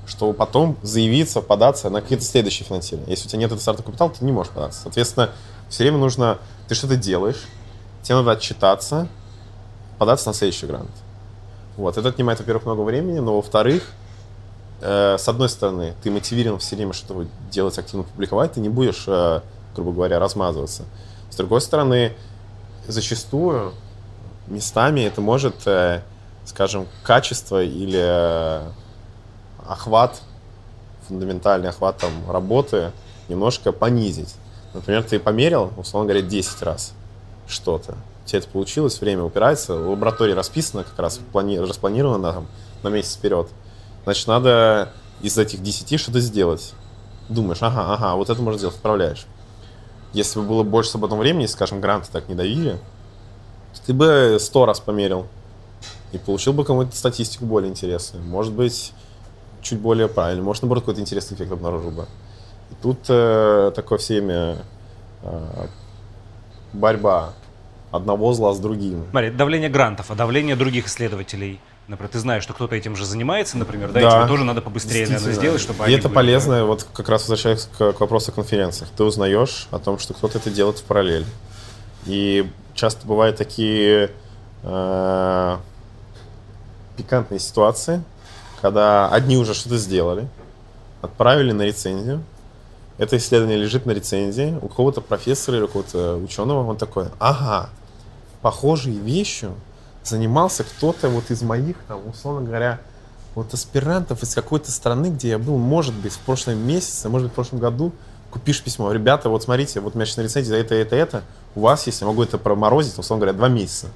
чтобы 0.07 0.35
потом 0.35 0.77
заявиться, 0.83 1.41
податься 1.41 1.89
на 1.89 2.01
какие-то 2.01 2.25
следующие 2.25 2.67
финансирования. 2.67 3.11
Если 3.11 3.27
у 3.27 3.31
тебя 3.31 3.41
нет 3.41 3.47
этого 3.47 3.61
стартового 3.61 3.91
капитала, 3.91 4.11
ты 4.11 4.25
не 4.25 4.33
можешь 4.33 4.53
податься. 4.53 4.81
Соответственно, 4.83 5.31
все 5.69 5.85
время 5.85 5.99
нужно... 5.99 6.39
Ты 6.69 6.75
что-то 6.75 6.97
делаешь, 6.97 7.45
тебе 8.03 8.17
надо 8.17 8.33
отчитаться, 8.33 9.09
податься 9.99 10.29
на 10.29 10.35
следующий 10.35 10.67
грант. 10.67 10.91
Вот. 11.77 11.97
Это 11.97 12.09
отнимает, 12.09 12.41
во-первых, 12.41 12.65
много 12.65 12.81
времени, 12.81 13.21
но, 13.21 13.37
во-вторых, 13.37 13.85
э, 14.81 15.17
с 15.19 15.29
одной 15.29 15.49
стороны, 15.49 15.95
ты 16.03 16.11
мотивирован 16.11 16.59
все 16.59 16.77
время 16.77 16.93
что-то 16.93 17.27
делать, 17.51 17.79
активно 17.79 18.03
публиковать, 18.05 18.53
ты 18.53 18.61
не 18.61 18.69
будешь, 18.69 19.05
э, 19.07 19.41
грубо 19.75 19.93
говоря, 19.93 20.19
размазываться. 20.19 20.85
С 21.33 21.37
другой 21.37 21.63
стороны, 21.63 22.13
зачастую 22.87 23.73
местами 24.49 25.01
это 25.01 25.23
может, 25.23 25.67
э, 25.67 26.03
скажем, 26.45 26.87
качество 27.05 27.63
или 27.63 27.99
э, 27.99 28.69
охват, 29.67 30.21
фундаментальный 31.09 31.71
охват 31.71 31.97
там, 31.97 32.31
работы 32.31 32.93
немножко 33.31 33.73
понизить. 33.73 34.35
Например, 34.75 35.03
ты 35.05 35.19
померил, 35.19 35.73
условно 35.79 36.11
говоря, 36.13 36.23
10 36.23 36.61
раз 36.61 36.93
что-то. 37.49 37.95
У 38.27 38.29
тебя 38.29 38.41
это 38.41 38.49
получилось, 38.49 39.01
время 39.01 39.23
упирается, 39.23 39.75
в 39.75 39.89
лаборатории 39.89 40.35
расписано 40.35 40.85
как 40.85 40.99
раз, 40.99 41.19
плани... 41.33 41.57
распланировано 41.57 42.31
там, 42.31 42.47
на 42.83 42.89
месяц 42.89 43.17
вперед. 43.17 43.49
Значит, 44.05 44.27
надо 44.27 44.93
из 45.23 45.39
этих 45.39 45.63
10 45.63 45.99
что-то 45.99 46.21
сделать. 46.21 46.75
Думаешь, 47.31 47.63
ага, 47.63 47.95
ага, 47.95 48.17
вот 48.17 48.29
это 48.29 48.43
можно 48.43 48.59
сделать, 48.59 48.77
отправляешь. 48.77 49.25
Если 50.13 50.39
бы 50.41 50.47
было 50.47 50.63
больше 50.63 50.91
свободного 50.91 51.21
времени, 51.21 51.47
скажем, 51.47 51.81
гранты 51.81 52.09
так 52.13 52.29
не 52.29 52.35
давили, 52.35 52.73
то 53.75 53.87
ты 53.87 53.95
бы 53.95 54.37
сто 54.41 54.67
раз 54.67 54.81
померил 54.81 55.27
и 56.13 56.19
получил 56.19 56.53
бы 56.53 56.65
какую-то 56.65 56.95
статистику 56.95 57.47
более 57.47 57.71
интересную. 57.71 58.23
Может 58.25 58.53
быть, 58.53 58.93
чуть 59.63 59.79
более 59.79 60.09
правильно. 60.09 60.43
Может, 60.43 60.63
наоборот, 60.63 60.85
какой-то 60.85 61.01
интересный 61.01 61.37
эффект 61.37 61.53
обнаружил 61.53 61.91
бы. 61.91 62.07
И 62.71 62.75
тут 62.83 62.99
э, 63.09 63.73
такое 63.75 63.99
все 63.99 64.15
время 64.15 64.59
э, 65.23 65.67
борьба 66.75 67.33
одного 67.91 68.33
зла 68.35 68.53
с 68.53 68.59
другим. 68.59 69.07
Смотри, 69.11 69.31
давление 69.31 69.71
грантов, 69.71 70.11
а 70.11 70.15
давление 70.15 70.57
других 70.57 70.87
исследователей– 70.87 71.61
Например, 71.89 72.11
ты 72.11 72.19
знаешь, 72.21 72.43
что 72.45 72.55
кто-то 72.55 72.77
этим 72.77 72.95
же 72.95 73.05
занимается, 73.05 73.59
например, 73.59 73.91
да, 73.91 74.01
да. 74.01 74.09
и 74.09 74.11
тебе 74.11 74.29
тоже 74.29 74.45
надо 74.45 74.63
побыстрее, 74.63 75.07
наверное, 75.07 75.33
сделать, 75.33 75.61
чтобы 75.61 75.85
И 75.89 75.93
это 75.93 76.09
были, 76.09 76.15
полезно, 76.15 76.59
да? 76.59 76.65
вот 76.65 76.87
как 76.93 77.09
раз 77.09 77.23
возвращаясь 77.23 77.69
к, 77.77 77.93
к 77.93 78.01
вопросу 78.01 78.31
о 78.31 78.35
конференциях. 78.35 78.91
Ты 78.97 79.03
узнаешь 79.03 79.67
о 79.71 79.79
том, 79.79 79.99
что 79.99 80.15
кто-то 80.15 80.39
это 80.39 80.51
делает 80.51 80.79
в 80.79 80.85
параллель. 80.85 81.27
И 82.07 82.49
часто 82.75 83.07
бывают 83.07 83.37
такие 83.37 84.11
э, 84.63 85.57
пикантные 86.97 87.41
ситуации, 87.41 88.03
когда 88.61 89.09
одни 89.09 89.37
уже 89.37 89.53
что-то 89.53 89.77
сделали, 89.77 90.29
отправили 91.01 91.51
на 91.53 91.63
рецензию, 91.63 92.23
это 92.99 93.17
исследование 93.17 93.59
лежит 93.59 93.87
на 93.87 93.91
рецензии, 93.91 94.57
у 94.63 94.69
кого-то 94.69 95.01
профессора 95.01 95.57
или 95.57 95.65
у 95.65 95.69
кого-то 95.69 96.17
ученого, 96.17 96.65
он 96.65 96.77
такой, 96.77 97.07
ага, 97.19 97.71
похожие 98.41 98.97
вещи 98.97 99.49
занимался 100.05 100.65
кто-то 100.65 101.09
вот 101.09 101.31
из 101.31 101.43
моих, 101.43 101.77
там, 101.89 102.01
условно 102.09 102.47
говоря, 102.47 102.81
вот 103.35 103.55
аспирантов 103.55 104.23
из 104.23 104.35
какой-то 104.35 104.71
страны, 104.71 105.07
где 105.09 105.31
я 105.31 105.39
был, 105.39 105.57
может 105.57 105.95
быть, 105.95 106.13
в 106.13 106.19
прошлом 106.21 106.59
месяце, 106.59 107.09
может 107.09 107.29
быть, 107.29 107.33
в 107.33 107.35
прошлом 107.35 107.59
году, 107.61 107.93
купишь 108.31 108.63
письмо, 108.63 108.91
ребята, 108.93 109.29
вот 109.29 109.43
смотрите, 109.43 109.81
вот 109.81 109.95
у 109.95 109.99
меня 109.99 110.07
сейчас 110.07 110.17
на 110.19 110.23
рецензии 110.23 110.57
это, 110.57 110.75
это, 110.75 110.97
это, 110.97 111.23
у 111.55 111.61
вас 111.61 111.87
есть, 111.87 112.01
я 112.01 112.07
могу 112.07 112.23
это 112.23 112.39
проморозить, 112.39 112.99
условно 112.99 113.27
говоря, 113.27 113.37
два 113.37 113.49
месяца. 113.49 113.89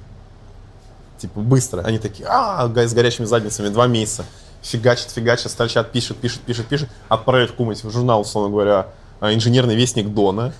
Типа 1.17 1.39
быстро. 1.39 1.81
Они 1.81 1.97
такие, 1.97 2.27
а, 2.29 2.67
с 2.67 2.93
горячими 2.93 3.25
задницами, 3.25 3.69
два 3.69 3.87
месяца. 3.87 4.25
Фигачат, 4.61 5.09
фигачат, 5.09 5.51
строчат, 5.51 5.91
пишут, 5.91 6.17
пишут, 6.17 6.41
пишут, 6.41 6.67
пишут, 6.67 6.89
отправят 7.09 7.51
кумать 7.51 7.83
в 7.83 7.91
журнал, 7.91 8.21
условно 8.21 8.51
говоря, 8.51 8.87
инженерный 9.21 9.75
вестник 9.75 10.09
Дона 10.09 10.53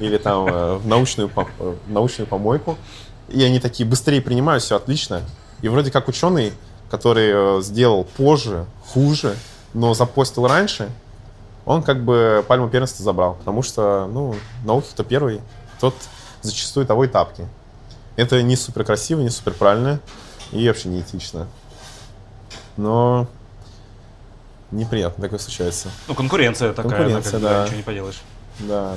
или 0.00 0.18
там 0.18 0.46
э, 0.46 0.76
в 0.76 0.86
научную, 0.86 1.30
э, 1.58 1.74
научную 1.88 2.28
помойку. 2.28 2.76
И 3.28 3.42
они 3.42 3.58
такие 3.58 3.88
быстрее 3.88 4.20
принимают, 4.20 4.62
все 4.62 4.76
отлично. 4.76 5.22
И 5.62 5.68
вроде 5.68 5.90
как 5.90 6.08
ученый, 6.08 6.52
который 6.90 7.58
э, 7.58 7.62
сделал 7.62 8.04
позже, 8.04 8.66
хуже, 8.86 9.36
но 9.72 9.94
запостил 9.94 10.46
раньше, 10.46 10.90
он 11.64 11.82
как 11.82 12.04
бы 12.04 12.44
пальму 12.46 12.68
первенства 12.68 13.02
забрал. 13.02 13.34
Потому 13.34 13.62
что, 13.62 14.06
ну, 14.06 14.34
науки 14.64 14.88
кто 14.90 15.02
первый, 15.02 15.40
тот 15.80 15.94
зачастую 16.42 16.86
того 16.86 17.04
и 17.04 17.08
тапки. 17.08 17.46
Это 18.16 18.42
не 18.42 18.56
супер 18.56 18.84
красиво, 18.84 19.20
не 19.20 19.30
супер 19.30 19.54
правильно 19.54 20.00
и 20.52 20.68
вообще 20.68 20.88
не 20.88 21.00
этично. 21.00 21.48
Но 22.76 23.26
неприятно 24.70 25.22
такое 25.22 25.38
случается. 25.38 25.88
Ну, 26.08 26.14
конкуренция 26.14 26.72
такая, 26.72 26.92
конкуренция, 26.92 27.40
да. 27.40 27.64
ничего 27.64 27.76
не 27.76 27.82
поделаешь. 27.82 28.22
Да, 28.60 28.94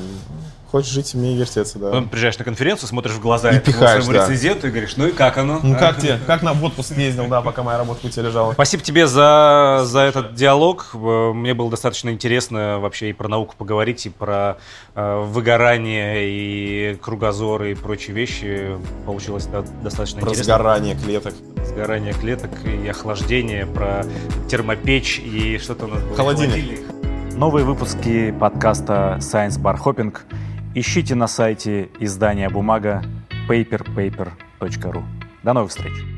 Хочешь 0.71 0.91
жить, 0.91 1.15
умей 1.15 1.37
вертеться, 1.37 1.79
да. 1.79 1.87
Потом 1.87 2.09
приезжаешь 2.09 2.37
на 2.37 2.43
конференцию, 2.43 2.89
смотришь 2.89 3.13
в 3.13 3.21
глаза 3.21 3.51
и 3.51 3.59
пихаешь, 3.59 4.03
своему 4.03 4.19
да. 4.19 4.27
рецензенту 4.27 4.67
и 4.67 4.69
говоришь, 4.69 4.97
ну 4.97 5.07
и 5.07 5.11
как 5.11 5.37
оно? 5.37 5.59
Ну 5.63 5.75
а? 5.75 5.77
как 5.77 5.97
тебе? 5.97 6.19
Как 6.27 6.41
на 6.41 6.53
в 6.53 6.63
отпуск 6.63 6.97
ездил, 6.97 7.27
да, 7.27 7.41
пока 7.41 7.63
моя 7.63 7.77
работа 7.77 8.05
у 8.05 8.09
тебя 8.09 8.23
лежала. 8.23 8.51
Спасибо 8.51 8.83
тебе 8.83 9.07
за, 9.07 9.83
за 9.85 10.01
этот 10.01 10.33
диалог. 10.33 10.93
Мне 10.93 11.53
было 11.53 11.71
достаточно 11.71 12.09
интересно 12.09 12.79
вообще 12.79 13.11
и 13.11 13.13
про 13.13 13.29
науку 13.29 13.55
поговорить, 13.57 14.05
и 14.07 14.09
про 14.09 14.57
э, 14.95 15.23
выгорание, 15.25 16.29
и 16.29 16.95
кругозор, 16.95 17.63
и 17.63 17.73
прочие 17.73 18.13
вещи. 18.13 18.77
Получилось 19.05 19.45
да, 19.45 19.63
достаточно 19.81 20.19
про 20.19 20.31
интересно. 20.31 20.53
Про 20.53 20.63
сгорание 20.63 20.95
клеток. 20.95 21.33
Сгорание 21.65 22.13
клеток 22.13 22.51
и 22.65 22.87
охлаждение, 22.89 23.65
про 23.65 24.05
термопечь 24.49 25.19
и 25.19 25.57
что-то 25.59 25.85
у 25.85 25.87
нас 25.87 26.03
было. 26.03 26.15
Холодильник. 26.15 26.55
Холодильник. 26.55 26.97
Новые 27.37 27.63
выпуски 27.65 28.31
подкаста 28.31 29.17
Science 29.21 29.61
Bar 29.61 29.77
Hopping 29.77 30.17
ищите 30.79 31.15
на 31.15 31.27
сайте 31.27 31.89
издания 31.99 32.49
«Бумага» 32.49 33.01
paperpaper.ru. 33.49 35.03
До 35.43 35.53
новых 35.53 35.71
встреч! 35.71 36.16